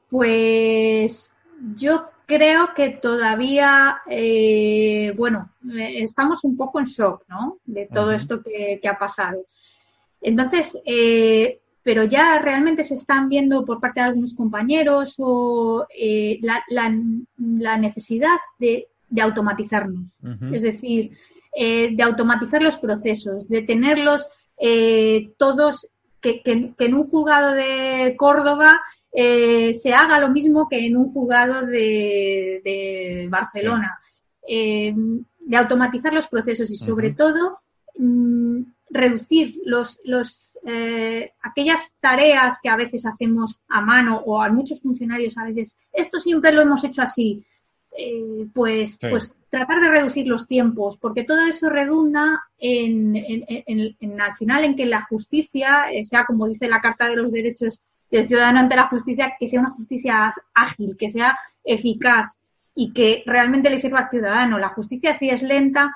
Pues 0.09 1.31
yo 1.75 2.09
creo 2.25 2.73
que 2.75 2.89
todavía, 2.89 4.01
eh, 4.07 5.13
bueno, 5.17 5.51
eh, 5.73 6.03
estamos 6.03 6.43
un 6.43 6.55
poco 6.55 6.79
en 6.79 6.85
shock, 6.85 7.23
¿no? 7.27 7.57
De 7.65 7.87
todo 7.87 8.11
esto 8.11 8.41
que, 8.43 8.79
ha 8.87 8.97
pasado. 8.97 9.45
Entonces, 10.21 10.77
eh, 10.85 11.59
pero 11.81 12.03
ya 12.03 12.39
realmente 12.39 12.83
se 12.83 12.93
están 12.93 13.29
viendo 13.29 13.65
por 13.65 13.79
parte 13.79 13.99
de 13.99 14.07
algunos 14.07 14.35
compañeros 14.35 15.15
o 15.17 15.87
la, 16.41 17.77
necesidad 17.77 18.37
de, 18.59 18.87
automatizarnos. 19.19 20.05
Es 20.51 20.61
decir, 20.61 21.11
de 21.55 22.03
automatizar 22.03 22.61
los 22.61 22.77
procesos, 22.77 23.47
de 23.49 23.63
tenerlos 23.63 24.29
todos, 25.37 25.87
que, 26.21 26.41
que, 26.43 26.73
en 26.77 26.93
un 26.93 27.09
juzgado 27.09 27.53
de 27.53 28.15
Córdoba 28.17 28.79
eh, 29.11 29.73
se 29.73 29.93
haga 29.93 30.19
lo 30.19 30.29
mismo 30.29 30.67
que 30.69 30.85
en 30.85 30.95
un 30.95 31.11
juzgado 31.11 31.65
de, 31.65 33.27
Barcelona. 33.29 33.99
Eh, 34.47 34.93
de 35.39 35.57
automatizar 35.57 36.13
los 36.13 36.27
procesos 36.27 36.69
y 36.69 36.75
sobre 36.75 37.11
todo 37.13 37.59
mm, 37.97 38.61
reducir 38.89 39.55
los, 39.65 39.99
los, 40.03 40.51
eh, 40.65 41.31
aquellas 41.41 41.95
tareas 41.99 42.57
que 42.61 42.69
a 42.69 42.75
veces 42.75 43.05
hacemos 43.05 43.59
a 43.67 43.81
mano 43.81 44.21
o 44.25 44.41
a 44.41 44.49
muchos 44.49 44.81
funcionarios 44.81 45.37
a 45.37 45.45
veces, 45.45 45.71
esto 45.91 46.19
siempre 46.19 46.51
lo 46.51 46.61
hemos 46.61 46.83
hecho 46.83 47.01
así. 47.01 47.43
pues, 48.53 48.97
pues 48.99 49.33
tratar 49.49 49.81
de 49.81 49.89
reducir 49.89 50.27
los 50.27 50.47
tiempos, 50.47 50.97
porque 50.97 51.23
todo 51.23 51.41
eso 51.47 51.69
redunda 51.69 52.43
en, 52.59 53.15
en, 53.15 54.21
al 54.21 54.35
final 54.35 54.63
en 54.63 54.75
que 54.75 54.85
la 54.85 55.05
justicia, 55.09 55.85
sea 56.03 56.25
como 56.25 56.47
dice 56.47 56.67
la 56.67 56.81
Carta 56.81 57.07
de 57.07 57.15
los 57.15 57.31
Derechos 57.31 57.81
el 58.11 58.27
ciudadano 58.27 58.59
ante 58.59 58.75
la 58.75 58.87
justicia 58.87 59.33
que 59.39 59.49
sea 59.49 59.59
una 59.59 59.71
justicia 59.71 60.33
ágil, 60.53 60.95
que 60.97 61.09
sea 61.09 61.37
eficaz 61.63 62.35
y 62.75 62.93
que 62.93 63.23
realmente 63.25 63.69
le 63.69 63.77
sirva 63.77 63.99
al 63.99 64.09
ciudadano. 64.09 64.57
La 64.57 64.69
justicia, 64.69 65.13
si 65.13 65.29
es 65.29 65.41
lenta, 65.41 65.93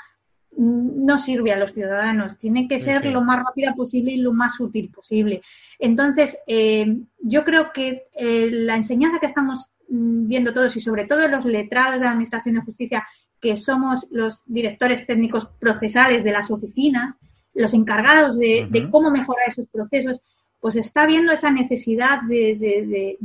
no 0.58 1.18
sirve 1.18 1.52
a 1.52 1.58
los 1.58 1.74
ciudadanos. 1.74 2.38
Tiene 2.38 2.68
que 2.68 2.80
ser 2.80 3.06
lo 3.06 3.22
más 3.22 3.44
rápida 3.44 3.74
posible 3.74 4.12
y 4.12 4.18
lo 4.18 4.34
más 4.34 4.60
útil 4.60 4.90
posible. 4.90 5.42
Entonces, 5.80 6.38
eh, 6.48 6.86
yo 7.20 7.44
creo 7.44 7.72
que 7.72 8.04
eh, 8.14 8.50
la 8.52 8.76
enseñanza 8.76 9.20
que 9.20 9.26
estamos 9.26 9.72
mm, 9.90 10.28
viendo 10.28 10.54
todos 10.54 10.76
y 10.76 10.82
sobre 10.82 11.06
todo 11.06 11.28
los 11.28 11.46
letrados 11.46 12.00
de 12.00 12.06
la 12.06 12.12
Administración 12.12 12.56
de 12.56 12.62
Justicia, 12.62 13.08
que 13.42 13.56
somos 13.58 14.08
los 14.12 14.42
directores 14.46 15.06
técnicos 15.06 15.48
procesales 15.60 16.24
de 16.24 16.32
las 16.32 16.50
oficinas, 16.52 17.16
los 17.54 17.74
encargados 17.74 18.40
de 18.40 18.88
cómo 18.90 19.12
mejorar 19.12 19.50
esos 19.50 19.68
procesos, 19.68 20.22
pues 20.64 20.78
está 20.78 21.06
viendo 21.06 21.34
esa 21.34 21.52
necesidad 21.52 22.22
de, 22.22 23.18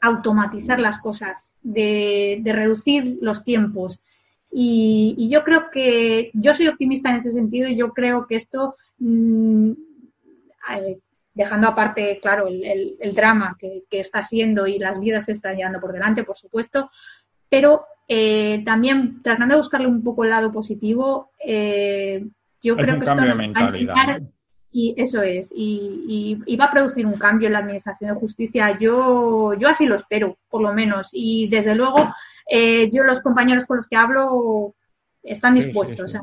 automatizar 0.00 0.80
las 0.80 0.98
cosas, 0.98 1.52
de, 1.62 2.42
reducir 2.44 3.18
los 3.20 3.44
tiempos. 3.44 4.00
Y, 4.50 5.28
yo 5.30 5.44
creo 5.44 5.70
que 5.70 6.32
yo 6.34 6.54
soy 6.54 6.66
optimista 6.66 7.10
en 7.10 7.16
ese 7.16 7.30
sentido 7.30 7.68
y 7.68 7.76
yo 7.76 7.92
creo 7.92 8.26
que 8.26 8.34
esto, 8.34 8.74
mm, 8.98 9.70
dejando 11.34 11.68
aparte, 11.68 12.18
claro, 12.20 12.48
el, 12.48 13.14
drama 13.14 13.56
que, 13.56 13.84
está 13.88 14.24
siendo 14.24 14.66
y 14.66 14.80
las 14.80 14.98
vidas 14.98 15.24
que 15.24 15.30
están 15.30 15.56
llevando 15.56 15.78
por 15.78 15.92
delante, 15.92 16.24
por 16.24 16.36
supuesto, 16.36 16.90
pero 17.48 17.84
eh, 18.08 18.64
también 18.64 19.22
tratando 19.22 19.54
de 19.54 19.60
buscarle 19.60 19.86
un 19.86 20.02
poco 20.02 20.24
el 20.24 20.30
lado 20.30 20.50
positivo, 20.50 21.30
eh, 21.38 22.26
yo 22.60 22.74
creo 22.74 22.98
que 22.98 23.04
esto 23.04 23.14
nos 23.14 23.38
va 23.38 24.18
y 24.70 24.94
eso 24.96 25.22
es, 25.22 25.52
y, 25.54 26.38
y, 26.46 26.56
va 26.56 26.66
a 26.66 26.70
producir 26.70 27.06
un 27.06 27.18
cambio 27.18 27.46
en 27.46 27.54
la 27.54 27.60
Administración 27.60 28.12
de 28.12 28.20
Justicia. 28.20 28.78
Yo, 28.78 29.54
yo 29.54 29.68
así 29.68 29.86
lo 29.86 29.96
espero, 29.96 30.36
por 30.50 30.60
lo 30.60 30.72
menos. 30.74 31.08
Y 31.12 31.48
desde 31.48 31.74
luego, 31.74 32.14
eh, 32.50 32.90
yo 32.90 33.02
los 33.02 33.20
compañeros 33.20 33.64
con 33.64 33.78
los 33.78 33.88
que 33.88 33.96
hablo 33.96 34.74
están 35.22 35.54
dispuestos 35.54 36.14
a 36.14 36.22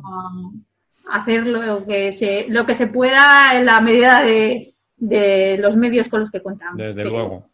hacer 1.11 1.45
lo 1.47 1.85
que 1.85 2.11
se, 2.11 2.45
lo 2.47 2.65
que 2.65 2.75
se 2.75 2.87
pueda 2.87 3.55
en 3.55 3.65
la 3.65 3.81
medida 3.81 4.21
de, 4.21 4.73
de 4.97 5.57
los 5.57 5.75
medios 5.75 6.09
con 6.09 6.21
los 6.21 6.31
que 6.31 6.41
contamos. 6.41 6.77
Desde 6.77 7.03
luego. 7.03 7.49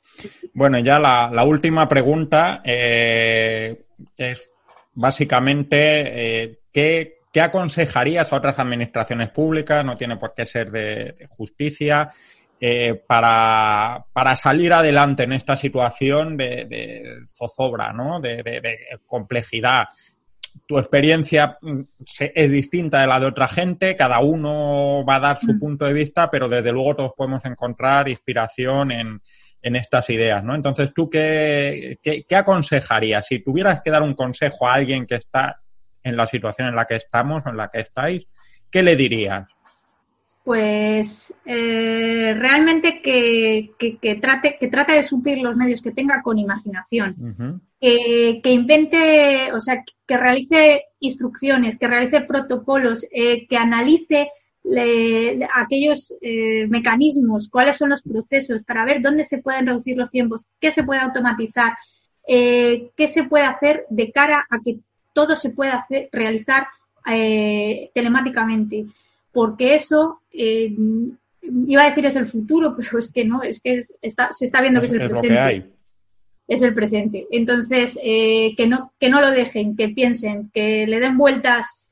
Bueno, 0.53 0.79
ya 0.79 0.99
la, 0.99 1.29
la 1.31 1.43
última 1.43 1.87
pregunta 1.87 2.61
eh, 2.63 3.85
es 4.17 4.49
básicamente 4.93 6.43
eh, 6.43 6.59
¿qué 6.71 7.20
¿Qué 7.31 7.39
aconsejarías 7.39 8.31
a 8.31 8.35
otras 8.35 8.59
administraciones 8.59 9.29
públicas, 9.29 9.85
no 9.85 9.95
tiene 9.95 10.17
por 10.17 10.33
qué 10.33 10.45
ser 10.45 10.69
de, 10.69 11.15
justicia, 11.29 12.11
eh, 12.59 13.01
para, 13.07 14.05
salir 14.35 14.73
adelante 14.73 15.23
en 15.23 15.33
esta 15.33 15.55
situación 15.55 16.35
de, 16.35 17.23
zozobra, 17.33 17.93
¿no? 17.93 18.19
de, 18.19 18.77
complejidad? 19.05 19.85
Tu 20.67 20.77
experiencia 20.77 21.57
mm, 21.61 21.81
es 22.35 22.51
distinta 22.51 22.99
de 22.99 23.07
la 23.07 23.17
de 23.17 23.27
otra 23.27 23.47
gente, 23.47 23.95
cada 23.95 24.19
uno 24.19 25.05
va 25.05 25.15
a 25.15 25.19
dar 25.21 25.39
su 25.39 25.53
mm. 25.53 25.59
punto 25.59 25.85
de 25.85 25.93
vista, 25.93 26.29
pero 26.29 26.49
desde 26.49 26.73
luego 26.73 26.97
todos 26.97 27.13
podemos 27.15 27.45
encontrar 27.45 28.09
inspiración 28.09 28.91
en, 28.91 29.21
estas 29.63 30.09
ideas, 30.09 30.43
¿no? 30.43 30.55
Entonces, 30.55 30.91
¿tú 30.93 31.07
qué, 31.07 31.99
qué, 32.01 32.35
aconsejarías? 32.35 33.27
Si 33.27 33.43
tuvieras 33.43 33.81
que 33.83 33.91
dar 33.91 34.01
un 34.01 34.15
consejo 34.15 34.67
a 34.67 34.73
alguien 34.73 35.05
que 35.05 35.15
está 35.15 35.60
en 36.03 36.17
la 36.17 36.27
situación 36.27 36.67
en 36.67 36.75
la 36.75 36.85
que 36.85 36.95
estamos, 36.95 37.43
en 37.45 37.57
la 37.57 37.69
que 37.69 37.81
estáis, 37.81 38.27
¿qué 38.69 38.83
le 38.83 38.95
dirías? 38.95 39.47
Pues 40.43 41.31
eh, 41.45 42.33
realmente 42.35 42.99
que, 43.01 44.17
trate, 44.19 44.57
que 44.59 44.67
trate 44.69 44.93
de 44.93 45.03
suplir 45.03 45.37
los 45.37 45.55
medios 45.55 45.83
que 45.83 45.91
tenga 45.91 46.23
con 46.23 46.39
imaginación, 46.39 47.61
que, 47.79 48.41
invente, 48.45 49.51
o 49.53 49.59
sea, 49.59 49.83
que 50.07 50.17
realice 50.17 50.85
instrucciones, 50.99 51.77
que 51.77 51.87
realice 51.87 52.21
protocolos, 52.21 53.05
eh, 53.11 53.47
que 53.47 53.55
analice 53.55 54.29
aquellos 55.55 56.11
eh, 56.21 56.65
mecanismos, 56.67 57.47
cuáles 57.47 57.77
son 57.77 57.89
los 57.89 58.01
procesos 58.01 58.63
para 58.63 58.83
ver 58.83 59.01
dónde 59.01 59.25
se 59.25 59.39
pueden 59.39 59.67
reducir 59.67 59.95
los 59.95 60.09
tiempos, 60.09 60.47
qué 60.59 60.71
se 60.71 60.83
puede 60.83 61.01
automatizar, 61.01 61.73
qué 62.25 63.07
se 63.07 63.23
puede 63.25 63.45
hacer 63.45 63.85
de 63.89 64.11
cara 64.11 64.47
a 64.49 64.59
que 64.63 64.79
todo 65.13 65.35
se 65.35 65.49
puede 65.49 65.71
hacer, 65.71 66.09
realizar 66.11 66.67
eh, 67.05 67.89
telemáticamente, 67.93 68.85
porque 69.31 69.75
eso, 69.75 70.21
eh, 70.31 70.75
iba 71.41 71.81
a 71.81 71.89
decir 71.89 72.05
es 72.05 72.15
el 72.15 72.27
futuro, 72.27 72.75
pero 72.77 72.99
es 72.99 73.11
que 73.11 73.25
no, 73.25 73.43
es 73.43 73.59
que 73.59 73.83
está, 74.01 74.31
se 74.33 74.45
está 74.45 74.61
viendo 74.61 74.79
que 74.79 74.87
es 74.87 74.93
el 74.93 75.09
presente. 75.09 75.71
Es 76.47 76.61
el 76.61 76.73
presente. 76.73 77.27
Entonces, 77.31 77.97
eh, 78.03 78.53
que, 78.57 78.67
no, 78.67 78.91
que 78.99 79.09
no 79.09 79.21
lo 79.21 79.31
dejen, 79.31 79.77
que 79.77 79.89
piensen, 79.89 80.51
que 80.53 80.85
le 80.85 80.99
den 80.99 81.17
vueltas 81.17 81.87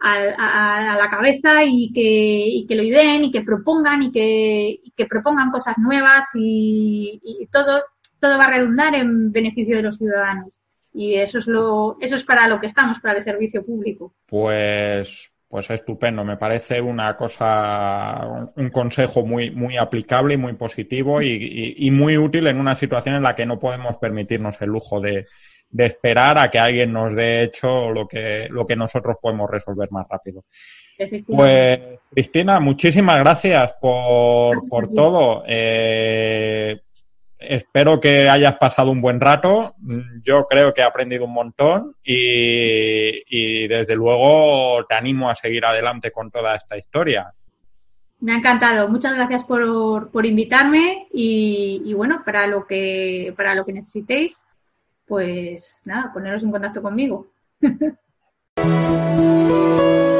a, 0.00 0.96
la 0.96 1.10
cabeza 1.10 1.64
y 1.64 1.92
que, 1.92 2.64
que 2.68 2.76
lo 2.76 2.84
ideen 2.84 3.24
y 3.24 3.30
que 3.32 3.42
propongan 3.42 4.02
y 4.04 4.12
que, 4.12 5.06
propongan 5.06 5.50
cosas 5.50 5.76
nuevas 5.78 6.26
y, 6.34 7.20
todo 7.50 7.82
todo 8.20 8.38
va 8.38 8.44
a 8.44 8.50
redundar 8.50 8.94
en 8.94 9.32
beneficio 9.32 9.76
de 9.76 9.82
los 9.82 9.98
ciudadanos. 9.98 10.52
Y 10.94 11.14
eso 11.14 11.38
es 11.38 11.46
lo, 11.46 11.96
eso 12.00 12.16
es 12.16 12.24
para 12.24 12.48
lo 12.48 12.60
que 12.60 12.66
estamos, 12.66 13.00
para 13.00 13.16
el 13.16 13.22
servicio 13.22 13.64
público. 13.64 14.14
Pues, 14.26 15.30
pues 15.48 15.70
estupendo. 15.70 16.24
Me 16.24 16.36
parece 16.36 16.80
una 16.80 17.16
cosa, 17.16 18.50
un 18.56 18.70
consejo 18.70 19.24
muy, 19.24 19.50
muy 19.50 19.76
aplicable 19.76 20.34
y 20.34 20.38
muy 20.38 20.54
positivo 20.54 21.22
y, 21.22 21.90
muy 21.90 22.16
útil 22.18 22.46
en 22.46 22.58
una 22.58 22.74
situación 22.74 23.16
en 23.16 23.22
la 23.22 23.34
que 23.34 23.46
no 23.46 23.58
podemos 23.58 23.96
permitirnos 23.96 24.60
el 24.60 24.70
lujo 24.70 25.00
de, 25.00 25.26
de 25.70 25.86
esperar 25.86 26.38
a 26.38 26.50
que 26.50 26.58
alguien 26.58 26.92
nos 26.92 27.14
dé 27.14 27.44
hecho 27.44 27.90
lo 27.90 28.06
que, 28.06 28.46
lo 28.50 28.66
que 28.66 28.76
nosotros 28.76 29.16
podemos 29.20 29.50
resolver 29.50 29.90
más 29.90 30.06
rápido. 30.08 30.44
Pues, 31.26 31.80
Cristina, 32.10 32.60
muchísimas 32.60 33.18
gracias 33.18 33.74
por, 33.80 34.68
por 34.68 34.92
todo. 34.92 35.42
Eh, 35.46 36.80
espero 37.48 38.00
que 38.00 38.28
hayas 38.28 38.56
pasado 38.56 38.90
un 38.90 39.00
buen 39.00 39.20
rato. 39.20 39.74
Yo 40.22 40.46
creo 40.48 40.72
que 40.72 40.80
he 40.80 40.84
aprendido 40.84 41.24
un 41.24 41.32
montón 41.32 41.96
y, 42.02 43.66
desde 43.68 43.94
luego 43.94 44.84
te 44.86 44.94
animo 44.94 45.30
a 45.30 45.34
seguir 45.34 45.64
adelante 45.64 46.10
con 46.10 46.30
toda 46.30 46.56
esta 46.56 46.76
historia. 46.76 47.32
Me 48.20 48.32
ha 48.32 48.36
encantado. 48.36 48.88
Muchas 48.88 49.14
gracias 49.14 49.44
por, 49.44 50.10
por 50.10 50.26
invitarme 50.26 51.08
y, 51.12 51.82
y, 51.84 51.94
bueno, 51.94 52.22
para 52.24 52.46
lo 52.46 52.66
que 52.66 53.32
para 53.36 53.54
lo 53.54 53.64
que 53.64 53.72
necesitéis, 53.72 54.42
pues 55.06 55.78
nada, 55.84 56.12
poneros 56.12 56.42
en 56.42 56.52
contacto 56.52 56.82
conmigo. 56.82 57.26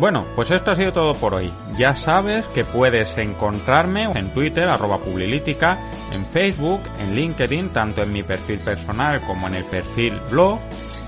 Bueno, 0.00 0.26
pues 0.34 0.50
esto 0.50 0.70
ha 0.70 0.76
sido 0.76 0.94
todo 0.94 1.14
por 1.14 1.34
hoy. 1.34 1.52
Ya 1.76 1.94
sabes 1.94 2.46
que 2.54 2.64
puedes 2.64 3.18
encontrarme 3.18 4.04
en 4.04 4.30
Twitter, 4.30 4.66
arroba 4.66 4.96
Publilítica, 4.96 5.78
en 6.10 6.24
Facebook, 6.24 6.80
en 7.00 7.14
LinkedIn, 7.14 7.68
tanto 7.68 8.02
en 8.02 8.10
mi 8.10 8.22
perfil 8.22 8.60
personal 8.60 9.20
como 9.20 9.46
en 9.46 9.56
el 9.56 9.64
perfil 9.66 10.18
blog, 10.30 10.58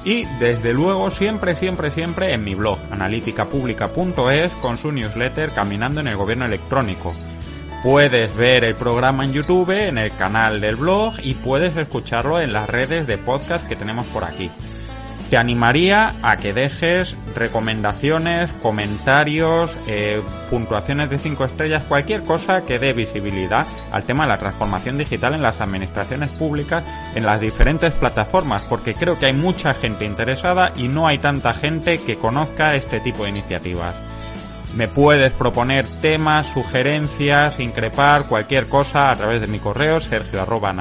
y 0.05 0.27
desde 0.39 0.75
luego 0.75 1.11
siempre, 1.11 1.57
siempre, 1.57 1.91
siempre 1.91 2.35
en 2.35 2.45
mi 2.45 2.55
blog, 2.55 2.79
analíticapublica.es, 2.91 4.53
con 4.61 4.77
su 4.77 4.93
newsletter 4.93 5.53
Caminando 5.53 6.03
en 6.03 6.09
el 6.09 6.17
Gobierno 6.19 6.45
Electrónico. 6.45 7.15
Puedes 7.83 8.37
ver 8.37 8.63
el 8.63 8.75
programa 8.75 9.25
en 9.25 9.33
YouTube, 9.33 9.71
en 9.71 9.97
el 9.97 10.15
canal 10.15 10.61
del 10.61 10.77
blog 10.77 11.15
y 11.23 11.33
puedes 11.33 11.75
escucharlo 11.79 12.41
en 12.41 12.53
las 12.53 12.69
redes 12.69 13.07
de 13.07 13.17
podcast 13.17 13.67
que 13.67 13.75
tenemos 13.75 14.07
por 14.09 14.25
aquí 14.25 14.51
te 15.33 15.39
animaría 15.39 16.13
a 16.21 16.37
que 16.37 16.53
dejes 16.53 17.17
recomendaciones, 17.35 18.53
comentarios, 18.61 19.75
eh, 19.87 20.21
puntuaciones 20.51 21.09
de 21.09 21.17
5 21.17 21.47
estrellas, 21.47 21.85
cualquier 21.89 22.21
cosa 22.25 22.67
que 22.67 22.79
dé 22.79 22.93
visibilidad 22.93 23.67
al 23.93 24.05
tema 24.05 24.25
de 24.25 24.29
la 24.29 24.39
transformación 24.39 24.99
digital 24.99 25.35
en 25.35 25.41
las 25.41 25.63
administraciones 25.63 26.29
públicas 26.29 26.85
en 27.15 27.25
las 27.25 27.41
diferentes 27.41 27.95
plataformas, 27.95 28.65
porque 28.69 28.93
creo 28.93 29.19
que 29.19 29.25
hay 29.25 29.33
mucha 29.33 29.73
gente 29.73 30.05
interesada 30.05 30.75
y 30.77 30.89
no 30.89 31.07
hay 31.07 31.17
tanta 31.17 31.55
gente 31.55 32.01
que 32.03 32.17
conozca 32.17 32.75
este 32.75 33.01
tipo 33.01 33.23
de 33.23 33.31
iniciativas. 33.31 33.95
Me 34.77 34.87
puedes 34.87 35.33
proponer 35.33 35.87
temas, 36.03 36.49
sugerencias, 36.49 37.59
increpar, 37.59 38.25
cualquier 38.25 38.69
cosa 38.69 39.11
a 39.11 39.17
través 39.17 39.41
de 39.41 39.47
mi 39.47 39.61
correo 39.61 39.99
sergio 39.99 40.43
arroba 40.43 40.75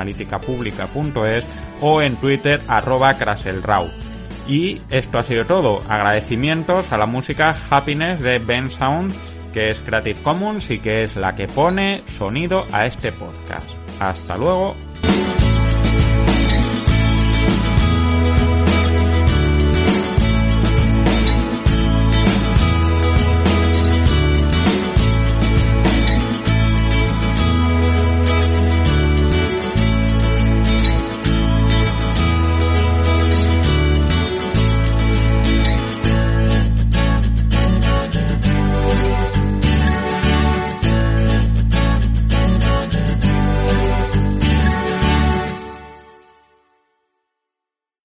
o 1.80 2.02
en 2.02 2.16
twitter 2.18 2.60
arroba 2.68 3.14
craselrau. 3.14 4.01
Y 4.47 4.82
esto 4.89 5.19
ha 5.19 5.23
sido 5.23 5.45
todo. 5.45 5.82
Agradecimientos 5.88 6.91
a 6.91 6.97
la 6.97 7.06
música 7.06 7.56
Happiness 7.69 8.21
de 8.21 8.39
Ben 8.39 8.71
Sound, 8.71 9.13
que 9.54 9.67
es 9.67 9.80
Creative 9.80 10.19
Commons 10.21 10.69
y 10.69 10.80
que 10.80 11.04
es 11.04 11.15
la 11.15 11.36
que 11.36 11.47
pone 11.47 12.04
sonido 12.08 12.65
a 12.71 12.86
este 12.86 13.12
podcast. 13.12 13.67
Hasta 13.99 14.38
luego. 14.38 14.75